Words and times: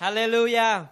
Hallelujah. 0.00 0.82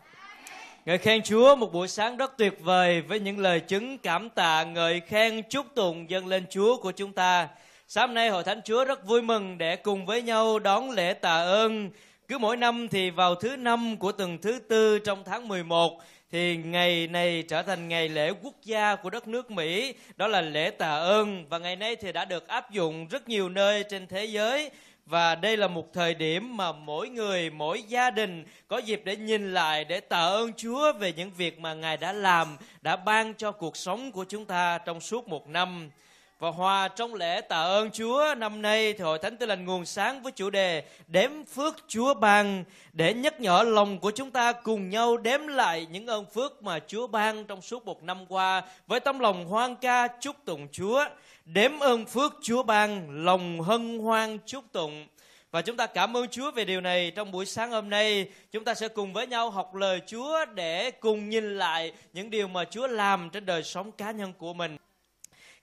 Ngợi 0.87 0.99
khen 0.99 1.23
Chúa 1.23 1.57
một 1.57 1.73
buổi 1.73 1.89
sáng 1.89 2.17
rất 2.17 2.37
tuyệt 2.37 2.61
vời 2.61 3.01
với 3.01 3.21
những 3.21 3.39
lời 3.39 3.61
chứng 3.61 3.99
cảm 3.99 4.31
tạ, 4.31 4.65
ngợi 4.65 5.01
khen, 5.01 5.43
chúc 5.51 5.67
tụng 5.75 6.11
dâng 6.11 6.27
lên 6.27 6.45
Chúa 6.51 6.77
của 6.77 6.93
chúng 6.93 7.13
ta. 7.13 7.49
Sáng 7.87 8.15
nay 8.15 8.29
Hội 8.29 8.45
Thánh 8.45 8.61
Chúa 8.65 8.85
rất 8.85 9.07
vui 9.07 9.23
mừng 9.23 9.59
để 9.59 9.77
cùng 9.77 10.07
với 10.07 10.23
nhau 10.23 10.59
đón 10.59 10.91
lễ 10.91 11.13
tạ 11.13 11.37
ơn. 11.37 11.91
Cứ 12.29 12.39
mỗi 12.39 12.57
năm 12.57 12.89
thì 12.89 13.11
vào 13.11 13.35
thứ 13.35 13.57
năm 13.57 13.97
của 13.97 14.13
tuần 14.13 14.39
thứ 14.39 14.61
tư 14.69 14.99
trong 14.99 15.23
tháng 15.27 15.49
11 15.49 16.01
thì 16.33 16.57
ngày 16.57 17.07
này 17.07 17.45
trở 17.49 17.63
thành 17.63 17.89
ngày 17.89 18.09
lễ 18.09 18.33
quốc 18.43 18.55
gia 18.65 18.97
của 18.97 19.11
đất 19.11 19.29
nước 19.29 19.51
Mỹ, 19.51 19.95
đó 20.17 20.27
là 20.27 20.41
lễ 20.41 20.71
tạ 20.71 20.97
ơn 20.99 21.49
và 21.49 21.59
ngày 21.59 21.77
nay 21.77 21.97
thì 21.97 22.13
đã 22.13 22.25
được 22.25 22.49
áp 22.49 22.71
dụng 22.71 23.09
rất 23.09 23.29
nhiều 23.29 23.49
nơi 23.49 23.85
trên 23.91 24.07
thế 24.07 24.25
giới 24.25 24.71
và 25.09 25.35
đây 25.35 25.57
là 25.57 25.69
một 25.69 25.93
thời 25.93 26.15
điểm 26.15 26.57
mà 26.57 26.73
mỗi 26.73 27.09
người, 27.09 27.51
mỗi 27.51 27.83
gia 27.83 28.11
đình 28.11 28.45
có 28.69 28.79
dịp 28.79 29.03
để 29.05 29.17
nhìn 29.17 29.55
lại, 29.55 29.85
để 29.85 30.01
tạ 30.01 30.19
ơn 30.19 30.53
Chúa 30.53 30.93
về 30.93 31.13
những 31.13 31.31
việc 31.37 31.61
mà 31.61 31.75
Ngài 31.75 31.97
đã 31.97 32.13
làm, 32.13 32.57
đã 32.81 32.97
ban 32.97 33.35
cho 33.35 33.53
cuộc 33.53 33.77
sống 33.77 34.13
của 34.13 34.25
chúng 34.29 34.45
ta 34.45 34.79
trong 34.79 35.01
suốt 35.01 35.29
một 35.29 35.49
năm. 35.49 35.91
Và 36.39 36.51
hòa 36.51 36.89
trong 36.89 37.15
lễ 37.15 37.41
tạ 37.41 37.63
ơn 37.63 37.91
Chúa, 37.91 38.35
năm 38.39 38.63
nay 38.63 38.93
thì 38.93 39.05
hội 39.05 39.19
thánh 39.19 39.37
tư 39.37 39.47
lành 39.47 39.65
nguồn 39.65 39.87
sáng 39.87 40.23
với 40.23 40.33
chủ 40.33 40.51
đề 40.51 40.83
đếm 41.07 41.45
phước 41.45 41.77
Chúa 41.89 42.15
ban, 42.15 42.65
để 42.93 43.15
nhắc 43.15 43.41
nhở 43.41 43.63
lòng 43.63 43.99
của 43.99 44.11
chúng 44.11 44.31
ta 44.31 44.53
cùng 44.53 44.91
nhau 44.91 45.17
đếm 45.17 45.47
lại 45.47 45.87
những 45.91 46.07
ơn 46.07 46.25
phước 46.35 46.63
mà 46.63 46.79
Chúa 46.87 47.07
ban 47.07 47.45
trong 47.45 47.63
suốt 47.63 47.85
một 47.85 48.03
năm 48.03 48.27
qua. 48.29 48.63
Với 48.87 49.01
tấm 49.01 49.19
lòng 49.19 49.47
hoan 49.47 49.75
ca 49.75 50.09
chúc 50.21 50.37
tụng 50.45 50.69
Chúa 50.73 51.05
đếm 51.53 51.79
ơn 51.81 52.07
phước 52.07 52.39
Chúa 52.43 52.63
ban, 52.63 53.25
lòng 53.25 53.61
hân 53.61 53.99
hoan 53.99 54.39
chúc 54.47 54.65
tụng. 54.73 55.07
Và 55.51 55.63
chúng 55.63 55.77
ta 55.77 55.87
cảm 55.87 56.17
ơn 56.17 56.29
Chúa 56.29 56.51
về 56.51 56.65
điều 56.65 56.81
này 56.81 57.13
trong 57.17 57.33
buổi 57.33 57.47
sáng 57.47 57.71
hôm 57.71 57.91
nay. 57.91 58.29
Chúng 58.51 58.65
ta 58.65 58.75
sẽ 58.75 58.89
cùng 58.89 59.13
với 59.13 59.27
nhau 59.27 59.51
học 59.51 59.75
lời 59.75 60.01
Chúa 60.07 60.45
để 60.55 60.91
cùng 60.91 61.29
nhìn 61.29 61.59
lại 61.59 61.93
những 62.13 62.31
điều 62.31 62.49
mà 62.49 62.65
Chúa 62.65 62.87
làm 62.87 63.31
trên 63.31 63.47
đời 63.47 63.63
sống 63.63 63.93
cá 63.93 64.11
nhân 64.11 64.33
của 64.39 64.55
mình. 64.55 64.77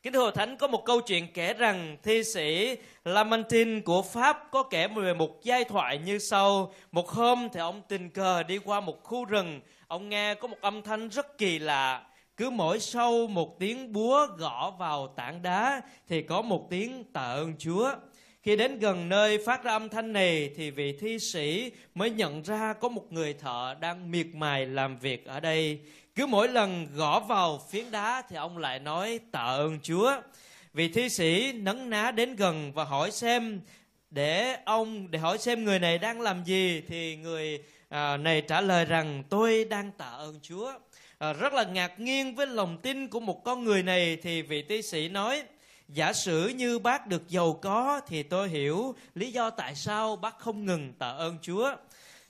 Kính 0.04 0.14
thưa 0.14 0.20
Hội 0.20 0.32
Thánh, 0.32 0.58
có 0.58 0.68
một 0.68 0.86
câu 0.86 1.02
chuyện 1.02 1.28
kể 1.34 1.54
rằng 1.54 1.98
thi 2.04 2.24
sĩ 2.24 2.76
Lamartine 3.06 3.80
của 3.80 4.02
Pháp 4.02 4.52
có 4.52 4.64
kể 4.64 4.88
về 4.88 5.14
một 5.14 5.44
giai 5.44 5.64
thoại 5.64 5.98
như 5.98 6.20
sau. 6.20 6.74
Một 6.92 7.10
hôm 7.10 7.48
thì 7.54 7.60
ông 7.60 7.82
tình 7.88 8.10
cờ 8.10 8.44
đi 8.44 8.58
qua 8.58 8.80
một 8.80 9.04
khu 9.04 9.26
rừng, 9.26 9.62
ông 9.88 10.10
nghe 10.10 10.34
có 10.34 10.48
một 10.48 10.58
âm 10.62 10.82
thanh 10.82 11.10
rất 11.10 11.38
kỳ 11.38 11.60
lạ 11.60 12.04
cứ 12.38 12.50
mỗi 12.50 12.80
sau 12.80 13.28
một 13.28 13.60
tiếng 13.60 13.94
búa 13.94 14.28
gõ 14.38 14.74
vào 14.80 15.08
tảng 15.08 15.42
đá 15.42 15.82
thì 16.08 16.22
có 16.22 16.42
một 16.42 16.68
tiếng 16.70 17.04
tạ 17.04 17.22
ơn 17.22 17.54
Chúa. 17.60 17.92
Khi 18.44 18.56
đến 18.56 18.80
gần 18.80 19.10
nơi 19.10 19.38
phát 19.46 19.64
ra 19.64 19.72
âm 19.72 19.90
thanh 19.90 20.14
này 20.14 20.50
thì 20.56 20.72
vị 20.72 20.98
thi 21.00 21.20
sĩ 21.20 21.72
mới 21.96 22.10
nhận 22.10 22.42
ra 22.42 22.74
có 22.74 22.90
một 22.90 23.14
người 23.14 23.34
thợ 23.34 23.76
đang 23.80 24.12
miệt 24.12 24.28
mài 24.34 24.66
làm 24.66 24.98
việc 24.98 25.26
ở 25.26 25.40
đây. 25.40 25.80
Cứ 26.16 26.26
mỗi 26.26 26.48
lần 26.48 26.88
gõ 26.96 27.20
vào 27.20 27.62
phiến 27.70 27.92
đá 27.92 28.24
thì 28.30 28.36
ông 28.36 28.58
lại 28.58 28.80
nói 28.80 29.20
tạ 29.32 29.44
ơn 29.44 29.80
Chúa. 29.80 30.22
Vị 30.74 30.88
thi 30.88 31.10
sĩ 31.10 31.52
nấn 31.52 31.90
ná 31.90 32.12
đến 32.12 32.36
gần 32.36 32.72
và 32.74 32.84
hỏi 32.84 33.12
xem 33.12 33.62
để 34.10 34.58
ông 34.66 35.12
để 35.12 35.20
hỏi 35.20 35.38
xem 35.38 35.64
người 35.64 35.80
này 35.80 35.98
đang 35.98 36.22
làm 36.22 36.44
gì 36.44 36.82
thì 36.88 37.16
người 37.16 37.64
à, 37.90 38.18
này 38.18 38.42
trả 38.42 38.62
lời 38.62 38.86
rằng 38.86 39.24
tôi 39.30 39.66
đang 39.66 39.92
tạ 39.92 40.10
ơn 40.10 40.40
Chúa 40.42 40.74
à, 41.18 41.34
rất 41.34 41.54
là 41.54 41.64
ngạc 41.64 42.00
nhiên 42.00 42.36
với 42.36 42.48
lòng 42.48 42.78
tin 42.82 43.08
của 43.08 43.20
một 43.20 43.44
con 43.44 43.64
người 43.64 43.84
này 43.84 44.18
thì 44.22 44.42
vị 44.42 44.62
tí 44.62 44.82
sĩ 44.82 45.10
nói 45.10 45.44
giả 45.88 46.14
sử 46.14 46.48
như 46.48 46.80
bác 46.80 47.08
được 47.08 47.30
giàu 47.30 47.54
có 47.54 48.02
thì 48.08 48.24
tôi 48.24 48.50
hiểu 48.50 48.96
lý 49.16 49.32
do 49.32 49.50
tại 49.50 49.76
sao 49.76 50.16
bác 50.16 50.40
không 50.40 50.66
ngừng 50.66 50.94
tạ 50.94 51.10
ơn 51.10 51.38
chúa. 51.42 51.76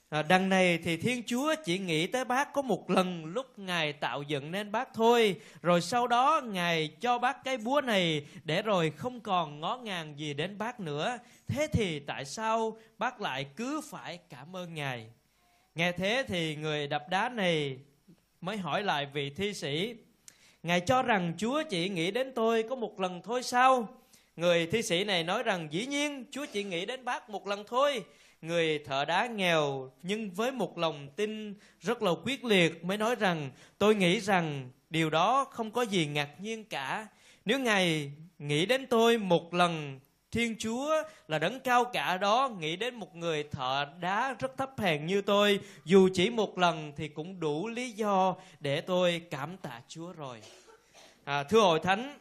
À, 0.09 0.21
đằng 0.21 0.49
này 0.49 0.77
thì 0.83 0.97
thiên 0.97 1.23
chúa 1.25 1.55
chỉ 1.65 1.79
nghĩ 1.79 2.07
tới 2.07 2.25
bác 2.25 2.53
có 2.53 2.61
một 2.61 2.89
lần 2.89 3.25
lúc 3.25 3.59
ngài 3.59 3.93
tạo 3.93 4.21
dựng 4.21 4.51
nên 4.51 4.71
bác 4.71 4.93
thôi 4.93 5.35
rồi 5.61 5.81
sau 5.81 6.07
đó 6.07 6.41
ngài 6.45 6.87
cho 6.87 7.19
bác 7.19 7.43
cái 7.43 7.57
búa 7.57 7.81
này 7.81 8.25
để 8.43 8.61
rồi 8.61 8.91
không 8.97 9.19
còn 9.19 9.59
ngó 9.59 9.77
ngàng 9.77 10.19
gì 10.19 10.33
đến 10.33 10.57
bác 10.57 10.79
nữa. 10.79 11.17
Thế 11.47 11.67
thì 11.73 11.99
tại 11.99 12.25
sao 12.25 12.77
bác 12.97 13.21
lại 13.21 13.45
cứ 13.55 13.81
phải 13.89 14.19
cảm 14.29 14.55
ơn 14.55 14.73
ngài? 14.73 15.07
Nghe 15.75 15.91
thế 15.91 16.25
thì 16.27 16.55
người 16.55 16.87
đập 16.87 17.09
đá 17.09 17.29
này 17.29 17.77
mới 18.41 18.57
hỏi 18.57 18.83
lại 18.83 19.07
vị 19.13 19.29
thi 19.29 19.53
sĩ, 19.53 19.95
ngài 20.63 20.79
cho 20.79 21.03
rằng 21.03 21.33
chúa 21.37 21.63
chỉ 21.69 21.89
nghĩ 21.89 22.11
đến 22.11 22.31
tôi 22.35 22.63
có 22.63 22.75
một 22.75 22.99
lần 22.99 23.21
thôi 23.21 23.43
sao? 23.43 23.87
Người 24.35 24.67
thi 24.67 24.81
sĩ 24.81 25.03
này 25.03 25.23
nói 25.23 25.43
rằng, 25.43 25.67
dĩ 25.71 25.85
nhiên, 25.85 26.25
chúa 26.31 26.45
chỉ 26.45 26.63
nghĩ 26.63 26.85
đến 26.85 27.05
bác 27.05 27.29
một 27.29 27.47
lần 27.47 27.63
thôi. 27.67 28.03
Người 28.41 28.79
thợ 28.79 29.05
đá 29.05 29.27
nghèo 29.27 29.91
nhưng 30.01 30.31
với 30.31 30.51
một 30.51 30.77
lòng 30.77 31.09
tin 31.15 31.53
rất 31.79 32.01
là 32.01 32.11
quyết 32.23 32.45
liệt 32.45 32.85
mới 32.85 32.97
nói 32.97 33.15
rằng, 33.15 33.49
tôi 33.77 33.95
nghĩ 33.95 34.19
rằng 34.19 34.69
điều 34.89 35.09
đó 35.09 35.45
không 35.51 35.71
có 35.71 35.81
gì 35.81 36.05
ngạc 36.05 36.29
nhiên 36.41 36.63
cả. 36.63 37.07
Nếu 37.45 37.59
ngài 37.59 38.11
nghĩ 38.39 38.65
đến 38.65 38.87
tôi 38.87 39.17
một 39.17 39.53
lần 39.53 39.99
Thiên 40.35 40.55
Chúa 40.59 41.03
là 41.27 41.39
đấng 41.39 41.59
cao 41.59 41.85
cả 41.85 42.17
đó 42.17 42.49
nghĩ 42.59 42.75
đến 42.75 42.95
một 42.95 43.15
người 43.15 43.43
thợ 43.43 43.85
đá 43.99 44.35
rất 44.39 44.57
thấp 44.57 44.79
hèn 44.79 45.05
như 45.05 45.21
tôi 45.21 45.59
dù 45.85 46.09
chỉ 46.13 46.29
một 46.29 46.57
lần 46.57 46.93
thì 46.95 47.07
cũng 47.07 47.39
đủ 47.39 47.67
lý 47.67 47.91
do 47.91 48.35
để 48.59 48.81
tôi 48.81 49.21
cảm 49.31 49.57
tạ 49.57 49.81
Chúa 49.87 50.11
rồi. 50.11 50.41
À, 51.23 51.43
thưa 51.43 51.59
hội 51.59 51.79
thánh, 51.79 52.19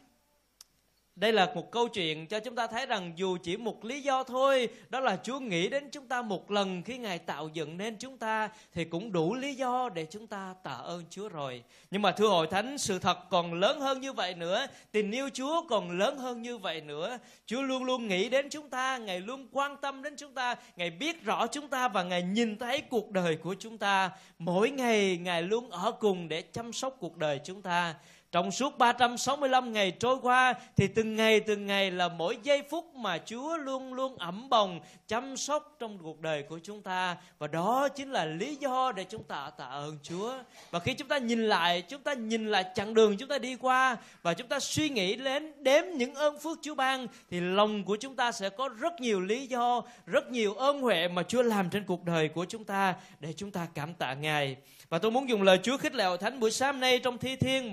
đây 1.15 1.33
là 1.33 1.51
một 1.55 1.71
câu 1.71 1.87
chuyện 1.87 2.27
cho 2.27 2.39
chúng 2.39 2.55
ta 2.55 2.67
thấy 2.67 2.85
rằng 2.85 3.13
dù 3.15 3.37
chỉ 3.43 3.57
một 3.57 3.85
lý 3.85 4.01
do 4.01 4.23
thôi, 4.23 4.69
đó 4.89 4.99
là 4.99 5.17
Chúa 5.23 5.39
nghĩ 5.39 5.69
đến 5.69 5.89
chúng 5.91 6.07
ta 6.07 6.21
một 6.21 6.51
lần 6.51 6.83
khi 6.83 6.97
Ngài 6.97 7.19
tạo 7.19 7.49
dựng 7.53 7.77
nên 7.77 7.95
chúng 7.99 8.17
ta 8.17 8.49
thì 8.73 8.85
cũng 8.85 9.11
đủ 9.11 9.35
lý 9.35 9.55
do 9.55 9.89
để 9.89 10.05
chúng 10.09 10.27
ta 10.27 10.53
tạ 10.63 10.71
ơn 10.71 11.03
Chúa 11.09 11.29
rồi. 11.29 11.63
Nhưng 11.91 12.01
mà 12.01 12.11
thưa 12.11 12.27
hội 12.27 12.47
thánh, 12.47 12.77
sự 12.77 12.99
thật 12.99 13.17
còn 13.29 13.53
lớn 13.53 13.79
hơn 13.79 14.01
như 14.01 14.13
vậy 14.13 14.33
nữa, 14.33 14.67
tình 14.91 15.11
yêu 15.11 15.29
Chúa 15.33 15.61
còn 15.69 15.97
lớn 15.97 16.17
hơn 16.17 16.41
như 16.41 16.57
vậy 16.57 16.81
nữa. 16.81 17.17
Chúa 17.45 17.61
luôn 17.61 17.83
luôn 17.83 18.07
nghĩ 18.07 18.29
đến 18.29 18.49
chúng 18.49 18.69
ta, 18.69 18.97
Ngài 18.97 19.19
luôn 19.19 19.47
quan 19.51 19.77
tâm 19.77 20.03
đến 20.03 20.15
chúng 20.17 20.33
ta, 20.33 20.55
Ngài 20.75 20.89
biết 20.89 21.23
rõ 21.23 21.47
chúng 21.47 21.67
ta 21.67 21.87
và 21.87 22.03
Ngài 22.03 22.23
nhìn 22.23 22.57
thấy 22.57 22.81
cuộc 22.81 23.11
đời 23.11 23.35
của 23.35 23.55
chúng 23.59 23.77
ta. 23.77 24.11
Mỗi 24.39 24.69
ngày 24.69 25.17
Ngài 25.17 25.41
luôn 25.41 25.69
ở 25.69 25.91
cùng 25.91 26.27
để 26.27 26.41
chăm 26.41 26.73
sóc 26.73 26.95
cuộc 26.99 27.17
đời 27.17 27.39
chúng 27.45 27.61
ta. 27.61 27.95
Trong 28.35 28.51
suốt 28.51 28.77
365 28.77 29.73
ngày 29.73 29.91
trôi 29.91 30.17
qua 30.21 30.53
thì 30.75 30.87
từng 30.87 31.15
ngày 31.15 31.39
từng 31.39 31.65
ngày 31.65 31.91
là 31.91 32.07
mỗi 32.07 32.37
giây 32.43 32.63
phút 32.69 32.95
mà 32.95 33.17
Chúa 33.25 33.57
luôn 33.57 33.93
luôn 33.93 34.17
ẩm 34.17 34.49
bồng 34.49 34.79
chăm 35.07 35.37
sóc 35.37 35.75
trong 35.79 35.97
cuộc 35.97 36.21
đời 36.21 36.43
của 36.43 36.59
chúng 36.63 36.81
ta 36.81 37.17
và 37.39 37.47
đó 37.47 37.87
chính 37.89 38.11
là 38.11 38.25
lý 38.25 38.55
do 38.55 38.91
để 38.91 39.03
chúng 39.03 39.23
ta 39.23 39.51
tạ 39.57 39.65
ơn 39.65 39.97
Chúa. 40.03 40.33
Và 40.71 40.79
khi 40.79 40.93
chúng 40.93 41.07
ta 41.07 41.17
nhìn 41.17 41.43
lại, 41.47 41.81
chúng 41.81 42.01
ta 42.01 42.13
nhìn 42.13 42.47
lại 42.47 42.65
chặng 42.75 42.93
đường 42.93 43.17
chúng 43.17 43.29
ta 43.29 43.37
đi 43.37 43.55
qua 43.55 43.97
và 44.21 44.33
chúng 44.33 44.47
ta 44.47 44.59
suy 44.59 44.89
nghĩ 44.89 45.15
đến 45.15 45.63
đếm 45.63 45.83
những 45.93 46.15
ơn 46.15 46.39
phước 46.39 46.57
Chúa 46.61 46.75
ban 46.75 47.07
thì 47.31 47.39
lòng 47.39 47.83
của 47.83 47.95
chúng 47.95 48.15
ta 48.15 48.31
sẽ 48.31 48.49
có 48.49 48.69
rất 48.69 49.01
nhiều 49.01 49.21
lý 49.21 49.47
do, 49.47 49.81
rất 50.05 50.31
nhiều 50.31 50.53
ơn 50.53 50.81
huệ 50.81 51.07
mà 51.07 51.23
Chúa 51.23 51.41
làm 51.41 51.69
trên 51.69 51.83
cuộc 51.83 52.03
đời 52.03 52.29
của 52.29 52.45
chúng 52.45 52.63
ta 52.63 52.95
để 53.19 53.33
chúng 53.33 53.51
ta 53.51 53.67
cảm 53.75 53.93
tạ 53.93 54.13
Ngài. 54.13 54.57
Và 54.89 54.99
tôi 54.99 55.11
muốn 55.11 55.29
dùng 55.29 55.41
lời 55.41 55.59
Chúa 55.63 55.77
khích 55.77 55.95
lệ 55.95 56.05
Thánh 56.19 56.39
buổi 56.39 56.51
sáng 56.51 56.79
nay 56.79 56.99
trong 56.99 57.17
Thi 57.17 57.35
Thiên 57.35 57.71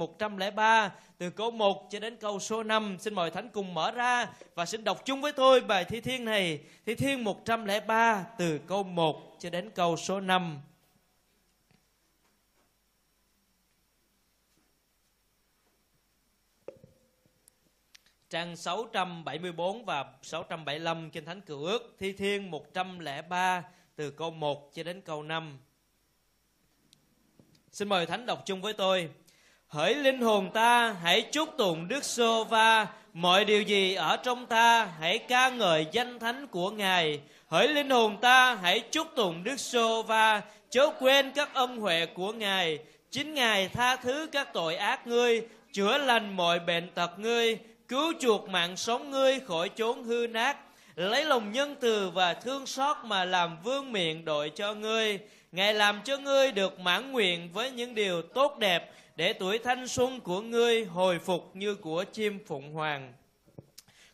3 0.53 0.93
từ 1.19 1.31
câu 1.31 1.51
1 1.51 1.89
cho 1.91 2.01
đến 2.01 2.17
câu 2.17 2.41
số 2.41 2.63
5. 2.63 2.97
Xin 3.01 3.15
mời 3.15 3.31
Thánh 3.31 3.49
cùng 3.49 3.75
mở 3.75 3.91
ra 3.91 4.29
và 4.55 4.67
xin 4.67 4.85
đọc 4.85 5.03
chung 5.05 5.21
với 5.21 5.33
tôi 5.33 5.61
bài 5.61 5.85
Thi 5.85 6.01
Thiên 6.01 6.25
này. 6.25 6.61
Thi 6.87 6.95
Thiên 6.95 7.25
103 7.25 8.27
từ 8.39 8.59
câu 8.59 8.83
1 8.83 9.37
cho 9.39 9.51
đến 9.51 9.71
câu 9.71 9.97
số 9.97 10.21
5. 10.21 10.61
trang 18.33 18.57
674 18.57 19.85
và 19.85 20.05
675 20.23 21.11
Kinh 21.11 21.25
Thánh 21.25 21.41
Cựu 21.41 21.65
Ước, 21.65 21.97
Thi 21.99 22.13
Thiên 22.13 22.51
103 22.51 23.63
từ 23.97 24.11
câu 24.11 24.31
1 24.31 24.71
cho 24.75 24.83
đến 24.83 25.01
câu 25.01 25.23
5. 25.23 25.59
Xin 27.73 27.89
mời 27.89 28.07
Thánh 28.07 28.27
đọc 28.27 28.43
chung 28.47 28.63
với 28.63 28.73
tôi. 28.73 29.11
Hỡi 29.73 29.95
linh 29.95 30.21
hồn 30.21 30.51
ta, 30.51 30.97
hãy 31.03 31.23
chúc 31.23 31.57
tụng 31.57 31.89
Đức 31.89 32.05
Sô 32.05 32.45
Va, 32.45 32.87
mọi 33.13 33.45
điều 33.45 33.63
gì 33.63 33.95
ở 33.95 34.17
trong 34.17 34.47
ta, 34.47 34.89
hãy 35.01 35.19
ca 35.19 35.49
ngợi 35.49 35.87
danh 35.93 36.19
thánh 36.19 36.47
của 36.47 36.71
Ngài. 36.71 37.21
Hỡi 37.49 37.69
linh 37.69 37.91
hồn 37.91 38.17
ta, 38.21 38.55
hãy 38.55 38.81
chúc 38.81 39.07
tụng 39.17 39.45
Đức 39.45 39.61
Sô 39.61 40.03
Va, 40.03 40.43
chớ 40.71 40.89
quên 41.01 41.31
các 41.35 41.55
ân 41.55 41.77
huệ 41.77 42.07
của 42.07 42.33
Ngài. 42.33 42.79
Chính 43.11 43.35
Ngài 43.35 43.69
tha 43.69 43.97
thứ 43.97 44.29
các 44.33 44.53
tội 44.53 44.77
ác 44.77 45.07
ngươi, 45.07 45.43
chữa 45.73 45.99
lành 45.99 46.37
mọi 46.37 46.61
bệnh 46.61 46.91
tật 46.95 47.19
ngươi, 47.19 47.59
cứu 47.89 48.13
chuộc 48.21 48.49
mạng 48.49 48.77
sống 48.77 49.11
ngươi 49.11 49.41
khỏi 49.41 49.71
chốn 49.77 50.05
hư 50.05 50.27
nát, 50.31 50.57
lấy 50.95 51.25
lòng 51.25 51.53
nhân 51.53 51.77
từ 51.81 52.11
và 52.11 52.35
thương 52.35 52.67
xót 52.67 52.97
mà 53.05 53.25
làm 53.25 53.57
vương 53.63 53.93
miệng 53.93 54.25
đội 54.25 54.51
cho 54.51 54.75
ngươi 54.75 55.19
Ngài 55.53 55.75
làm 55.75 56.01
cho 56.05 56.17
ngươi 56.17 56.53
được 56.53 56.81
mãn 56.81 57.13
nguyện 57.13 57.49
với 57.53 57.71
những 57.71 57.95
điều 57.95 58.23
tốt 58.23 58.59
đẹp 58.59 58.93
để 59.17 59.33
tuổi 59.33 59.59
thanh 59.59 59.89
xuân 59.89 60.21
của 60.21 60.41
ngươi 60.41 60.85
hồi 60.85 61.19
phục 61.19 61.51
như 61.57 61.75
của 61.75 62.05
chim 62.13 62.39
phụng 62.47 62.73
hoàng. 62.73 63.13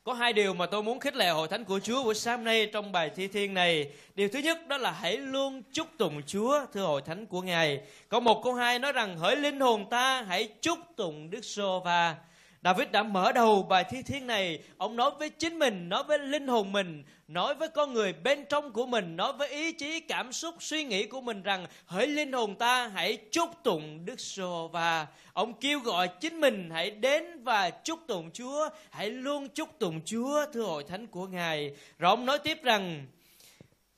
Có 0.05 0.15
hai 0.15 0.33
điều 0.33 0.55
mà 0.55 0.67
tôi 0.67 0.83
muốn 0.83 1.01
khích 1.01 1.17
lệ 1.17 1.29
hội 1.29 1.49
thánh 1.49 1.65
của 1.65 1.81
Chúa 1.81 2.05
buổi 2.05 2.15
sáng 2.15 2.45
nay 2.45 2.71
trong 2.73 2.93
bài 2.93 3.11
thi 3.17 3.29
thiên 3.29 3.55
này. 3.55 3.91
Điều 4.15 4.29
thứ 4.29 4.39
nhất 4.39 4.69
đó 4.69 4.79
là 4.79 4.91
hãy 4.91 5.17
luôn 5.17 5.63
chúc 5.73 5.87
tụng 5.99 6.23
Chúa, 6.27 6.61
thưa 6.75 6.83
hội 6.83 7.03
thánh 7.03 7.27
của 7.27 7.43
Ngài. 7.43 7.81
Có 8.09 8.21
một 8.21 8.41
câu 8.45 8.55
hai 8.55 8.79
nói 8.79 8.93
rằng 8.93 9.19
hỡi 9.19 9.37
linh 9.37 9.61
hồn 9.61 9.91
ta 9.91 10.23
hãy 10.23 10.49
chúc 10.61 10.79
tụng 10.97 11.31
Đức 11.31 11.45
Sô 11.45 11.81
Va. 11.81 12.17
David 12.65 12.89
đã 12.93 13.03
mở 13.03 13.33
đầu 13.33 13.63
bài 13.63 13.85
thi 13.91 14.03
thiên 14.03 14.27
này, 14.27 14.59
ông 14.79 14.97
nói 14.97 15.11
với 15.19 15.31
chính 15.31 15.59
mình, 15.59 15.89
nói 15.89 16.05
với 16.05 16.19
linh 16.19 16.47
hồn 16.47 16.73
mình, 16.73 17.05
nói 17.29 17.55
với 17.55 17.69
con 17.69 17.93
người 17.93 18.13
bên 18.13 18.45
trong 18.49 18.73
của 18.73 18.87
mình, 18.87 19.17
nói 19.17 19.33
với 19.33 19.49
ý 19.49 19.73
chí, 19.73 20.01
cảm 20.01 20.33
xúc, 20.33 20.55
suy 20.61 20.85
nghĩ 20.85 21.07
của 21.07 21.21
mình 21.21 21.43
rằng 21.43 21.67
hỡi 21.87 22.07
linh 22.07 22.33
hồn 22.33 22.55
ta 22.55 22.89
hãy 22.89 23.19
chúc 23.31 23.51
tụng 23.63 24.05
Đức 24.05 24.21
Sô 24.21 24.69
và 24.73 25.07
ông 25.33 25.55
kêu 25.61 25.81
gọi 25.81 26.09
chính 26.21 26.41
mình 26.41 26.71
hãy 26.71 26.91
đến 26.91 27.45
và 27.45 27.71
chúc 27.71 27.99
tụng 28.07 28.31
Chúa, 28.33 28.69
hãy 28.91 29.11
luôn 29.11 29.49
chúc 29.49 29.79
tụng 29.79 30.01
Chúa 30.05 30.47
thưa 30.53 30.63
hội 30.63 30.85
thánh 30.89 31.07
của 31.07 31.27
Ngài. 31.27 31.77
Rồi 31.99 32.11
ông 32.11 32.27
nói 32.27 32.39
tiếp 32.39 32.63
rằng 32.63 33.07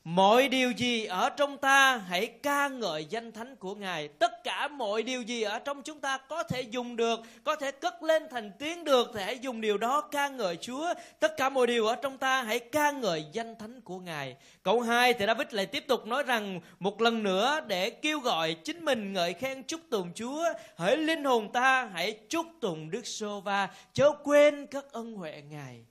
Mọi 0.05 0.49
điều 0.49 0.71
gì 0.71 1.05
ở 1.05 1.31
trong 1.31 1.59
ta 1.59 1.97
hãy 1.97 2.27
ca 2.27 2.69
ngợi 2.69 3.05
danh 3.05 3.33
thánh 3.33 3.57
của 3.57 3.75
Ngài. 3.75 4.09
Tất 4.09 4.45
cả 4.45 4.69
mọi 4.69 5.03
điều 5.03 5.23
gì 5.23 5.43
ở 5.43 5.59
trong 5.59 5.83
chúng 5.83 6.01
ta 6.01 6.19
có 6.29 6.43
thể 6.43 6.61
dùng 6.61 6.97
được, 6.97 7.21
có 7.45 7.57
thể 7.57 7.71
cất 7.71 8.03
lên 8.03 8.23
thành 8.31 8.53
tiếng 8.59 8.85
được 8.85 9.11
thì 9.15 9.23
hãy 9.23 9.39
dùng 9.39 9.61
điều 9.61 9.79
đó 9.79 10.01
ca 10.01 10.29
ngợi 10.29 10.57
Chúa. 10.57 10.95
Tất 11.21 11.37
cả 11.37 11.49
mọi 11.49 11.67
điều 11.67 11.87
ở 11.87 11.97
trong 11.97 12.19
ta 12.19 12.43
hãy 12.43 12.59
ca 12.59 12.91
ngợi 12.91 13.25
danh 13.33 13.55
thánh 13.59 13.81
của 13.81 13.99
Ngài. 13.99 14.37
Câu 14.63 14.81
2 14.81 15.15
thì 15.15 15.27
David 15.27 15.47
lại 15.51 15.67
tiếp 15.67 15.85
tục 15.89 16.07
nói 16.07 16.23
rằng 16.23 16.61
một 16.79 17.01
lần 17.01 17.23
nữa 17.23 17.61
để 17.67 17.91
kêu 17.91 18.21
gọi 18.21 18.55
chính 18.55 18.85
mình 18.85 19.13
ngợi 19.13 19.33
khen 19.33 19.63
chúc 19.63 19.81
tụng 19.91 20.13
Chúa. 20.15 20.45
Hỡi 20.77 20.97
linh 20.97 21.25
hồn 21.25 21.53
ta 21.53 21.91
hãy 21.93 22.13
chúc 22.29 22.47
tụng 22.61 22.91
Đức 22.91 23.07
Sô 23.07 23.41
Va, 23.41 23.69
chớ 23.93 24.11
quên 24.25 24.67
các 24.67 24.85
ân 24.93 25.15
huệ 25.15 25.43
Ngài. 25.51 25.85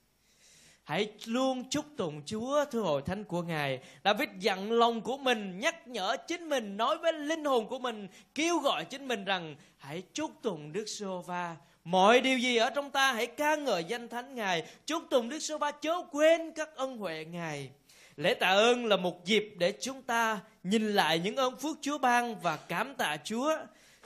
Hãy 0.90 1.08
luôn 1.24 1.64
chúc 1.70 1.84
tụng 1.96 2.22
Chúa 2.26 2.64
thưa 2.64 2.80
hội 2.80 3.02
thánh 3.02 3.24
của 3.24 3.42
Ngài. 3.42 3.80
David 4.04 4.28
dặn 4.38 4.72
lòng 4.72 5.00
của 5.00 5.18
mình, 5.18 5.60
nhắc 5.60 5.88
nhở 5.88 6.16
chính 6.28 6.48
mình, 6.48 6.76
nói 6.76 6.98
với 6.98 7.12
linh 7.12 7.44
hồn 7.44 7.68
của 7.68 7.78
mình, 7.78 8.08
kêu 8.34 8.58
gọi 8.58 8.84
chính 8.84 9.08
mình 9.08 9.24
rằng 9.24 9.56
hãy 9.78 10.02
chúc 10.12 10.30
tụng 10.42 10.72
Đức 10.72 10.86
Sô 10.86 11.20
Va. 11.20 11.56
Mọi 11.84 12.20
điều 12.20 12.38
gì 12.38 12.56
ở 12.56 12.70
trong 12.70 12.90
ta 12.90 13.12
hãy 13.12 13.26
ca 13.26 13.56
ngợi 13.56 13.84
danh 13.84 14.08
thánh 14.08 14.34
Ngài. 14.34 14.66
Chúc 14.86 15.02
tụng 15.10 15.28
Đức 15.28 15.38
Sô 15.38 15.58
Va 15.58 15.70
chớ 15.70 16.02
quên 16.10 16.52
các 16.52 16.76
ân 16.76 16.98
huệ 16.98 17.24
Ngài. 17.24 17.70
Lễ 18.16 18.34
tạ 18.34 18.48
ơn 18.48 18.86
là 18.86 18.96
một 18.96 19.24
dịp 19.24 19.54
để 19.58 19.72
chúng 19.80 20.02
ta 20.02 20.40
nhìn 20.62 20.92
lại 20.92 21.18
những 21.18 21.36
ơn 21.36 21.56
phước 21.56 21.76
Chúa 21.80 21.98
ban 21.98 22.40
và 22.40 22.56
cảm 22.56 22.94
tạ 22.94 23.16
Chúa. 23.24 23.56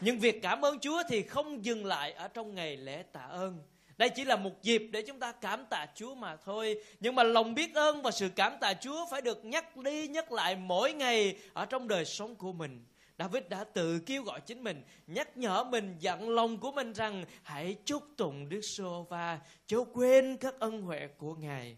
Nhưng 0.01 0.19
việc 0.19 0.43
cảm 0.43 0.65
ơn 0.65 0.79
Chúa 0.79 1.03
thì 1.09 1.23
không 1.23 1.65
dừng 1.65 1.87
lại 1.87 2.13
ở 2.13 2.29
trong 2.29 2.55
ngày 2.55 2.77
lễ 2.77 3.03
tạ 3.13 3.27
ơn 3.31 3.63
đây 3.97 4.09
chỉ 4.09 4.25
là 4.25 4.37
một 4.37 4.63
dịp 4.63 4.89
để 4.93 5.03
chúng 5.03 5.19
ta 5.19 5.33
cảm 5.33 5.65
tạ 5.71 5.87
Chúa 5.95 6.15
mà 6.15 6.37
thôi. 6.37 6.83
Nhưng 7.01 7.15
mà 7.15 7.23
lòng 7.23 7.55
biết 7.55 7.75
ơn 7.75 8.03
và 8.03 8.11
sự 8.11 8.29
cảm 8.37 8.53
tạ 8.61 8.75
Chúa 8.75 9.07
phải 9.11 9.21
được 9.21 9.45
nhắc 9.45 9.77
đi 9.77 10.09
nhắc 10.09 10.33
lại 10.33 10.57
mỗi 10.57 10.93
ngày 10.93 11.39
ở 11.53 11.67
trong 11.67 11.89
đời 11.89 12.05
sống 12.05 12.37
của 12.37 12.53
mình. 12.53 12.85
David 13.19 13.43
đã 13.49 13.65
tự 13.65 14.01
kêu 14.07 14.23
gọi 14.23 14.41
chính 14.41 14.65
mình, 14.65 14.83
nhắc 15.07 15.37
nhở 15.37 15.65
mình, 15.65 15.97
dặn 15.99 16.29
lòng 16.29 16.59
của 16.59 16.73
mình 16.73 16.93
rằng 16.93 17.25
hãy 17.43 17.77
chúc 17.85 18.03
tụng 18.17 18.49
Đức 18.49 18.61
Sô 18.61 19.07
và 19.11 19.39
chớ 19.67 19.79
quên 19.93 20.37
các 20.37 20.55
ân 20.61 20.83
huệ 20.83 21.09
của 21.19 21.35
Ngài. 21.35 21.77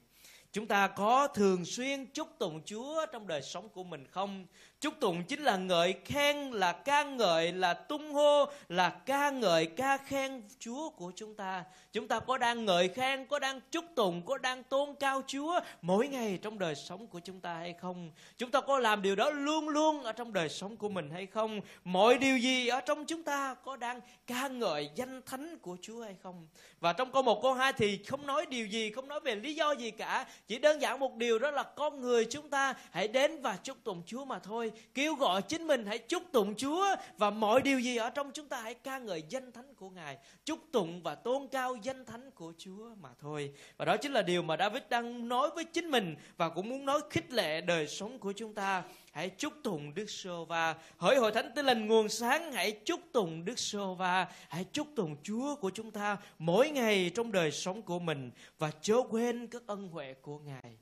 Chúng 0.53 0.67
ta 0.67 0.89
có 0.89 1.29
thường 1.29 1.65
xuyên 1.65 2.07
chúc 2.07 2.29
tụng 2.39 2.61
Chúa 2.65 3.07
trong 3.13 3.27
đời 3.27 3.43
sống 3.43 3.69
của 3.69 3.85
mình 3.85 4.07
không? 4.11 4.47
Chúc 4.87 5.01
tụng 5.01 5.25
chính 5.25 5.43
là 5.43 5.57
ngợi 5.57 5.95
khen, 6.05 6.51
là 6.51 6.73
ca 6.73 7.05
ngợi, 7.05 7.53
là 7.53 7.75
tung 7.75 8.13
hô, 8.13 8.45
là 8.69 8.91
ca 8.91 9.31
ngợi, 9.31 9.67
ca 9.67 9.97
khen 9.97 10.43
Chúa 10.59 10.91
của 10.91 11.13
chúng 11.17 11.35
ta. 11.35 11.65
Chúng 11.93 12.09
ta 12.09 12.21
có 12.21 12.39
đang 12.39 12.65
ngợi 12.65 12.89
khen, 12.89 13.27
có 13.27 13.39
đang 13.39 13.61
chúc 13.71 13.85
tụng, 13.95 14.23
có 14.27 14.39
đang 14.39 14.63
tôn 14.63 14.95
cao 15.01 15.23
Chúa 15.27 15.61
mỗi 15.83 16.09
ngày 16.09 16.39
trong 16.43 16.59
đời 16.59 16.75
sống 16.75 17.07
của 17.07 17.21
chúng 17.25 17.41
ta 17.41 17.55
hay 17.55 17.75
không? 17.81 18.11
Chúng 18.39 18.51
ta 18.51 18.61
có 18.61 18.79
làm 18.79 19.03
điều 19.03 19.17
đó 19.17 19.31
luôn 19.31 19.69
luôn 19.69 20.03
ở 20.03 20.13
trong 20.13 20.33
đời 20.33 20.49
sống 20.49 20.77
của 20.77 20.89
mình 20.89 21.11
hay 21.11 21.27
không? 21.27 21.61
Mọi 21.85 22.19
điều 22.19 22.39
gì 22.39 22.69
ở 22.69 22.81
trong 22.81 23.05
chúng 23.05 23.23
ta 23.23 23.55
có 23.65 23.77
đang 23.77 24.01
ca 24.27 24.49
ngợi 24.49 24.91
danh 24.95 25.23
thánh 25.27 25.59
của 25.59 25.77
Chúa 25.83 26.03
hay 26.03 26.17
không? 26.23 26.47
Và 26.81 26.93
trong 26.93 27.13
câu 27.13 27.23
1 27.23 27.43
câu 27.43 27.55
2 27.55 27.73
thì 27.73 27.99
không 28.05 28.27
nói 28.27 28.47
điều 28.47 28.67
gì, 28.67 28.91
không 28.91 29.09
nói 29.09 29.21
về 29.21 29.35
lý 29.35 29.55
do 29.55 29.73
gì 29.73 29.91
cả. 29.91 30.27
Chỉ 30.47 30.59
đơn 30.59 30.81
giản 30.81 31.01
một 31.01 31.17
điều 31.17 31.39
đó 31.39 31.51
là 31.51 31.63
con 31.63 32.01
người 32.01 32.25
chúng 32.25 32.51
ta 32.51 32.75
hãy 32.91 33.09
đến 33.09 33.43
và 33.43 33.57
chúc 33.63 33.85
tụng 33.85 34.03
Chúa 34.07 34.25
mà 34.25 34.39
thôi 34.39 34.73
kêu 34.95 35.15
gọi 35.15 35.43
chính 35.43 35.67
mình 35.67 35.87
hãy 35.87 35.99
chúc 35.99 36.23
tụng 36.33 36.55
Chúa 36.57 36.87
và 37.19 37.31
mọi 37.31 37.63
điều 37.63 37.81
gì 37.81 37.97
ở 37.97 38.11
trong 38.11 38.31
chúng 38.35 38.49
ta 38.49 38.61
hãy 38.61 38.75
ca 38.75 38.99
ngợi 38.99 39.23
danh 39.29 39.53
thánh 39.53 39.75
của 39.75 39.91
Ngài, 39.91 40.19
chúc 40.45 40.59
tụng 40.73 41.03
và 41.03 41.15
tôn 41.15 41.49
cao 41.49 41.77
danh 41.83 42.05
thánh 42.05 42.31
của 42.31 42.53
Chúa 42.59 42.95
mà 43.01 43.09
thôi. 43.21 43.53
Và 43.77 43.85
đó 43.85 43.97
chính 43.97 44.13
là 44.13 44.23
điều 44.23 44.43
mà 44.43 44.57
David 44.57 44.83
đang 44.89 45.29
nói 45.29 45.51
với 45.55 45.65
chính 45.65 45.91
mình 45.91 46.17
và 46.37 46.49
cũng 46.49 46.69
muốn 46.69 46.85
nói 46.85 47.01
khích 47.11 47.33
lệ 47.33 47.61
đời 47.61 47.87
sống 47.87 48.19
của 48.19 48.33
chúng 48.33 48.55
ta. 48.55 48.83
Hãy 49.13 49.31
chúc 49.31 49.53
tụng 49.63 49.95
Đức 49.95 50.11
Sô 50.11 50.45
Va. 50.45 50.75
Hỡi 50.97 51.17
hội 51.17 51.33
thánh 51.33 51.51
tinh 51.55 51.67
lành 51.67 51.87
nguồn 51.87 52.09
sáng, 52.09 52.53
hãy 52.53 52.73
chúc 52.85 53.01
tụng 53.13 53.45
Đức 53.45 53.59
Sô 53.59 53.95
Va. 53.95 54.27
Hãy 54.49 54.65
chúc 54.73 54.87
tụng 54.97 55.17
Chúa 55.23 55.55
của 55.55 55.71
chúng 55.71 55.91
ta 55.91 56.17
mỗi 56.39 56.71
ngày 56.71 57.11
trong 57.15 57.33
đời 57.33 57.51
sống 57.51 57.83
của 57.83 57.99
mình 57.99 58.31
và 58.59 58.71
chớ 58.81 58.97
quên 59.11 59.47
các 59.47 59.63
ân 59.67 59.89
huệ 59.89 60.15
của 60.15 60.39
Ngài. 60.39 60.79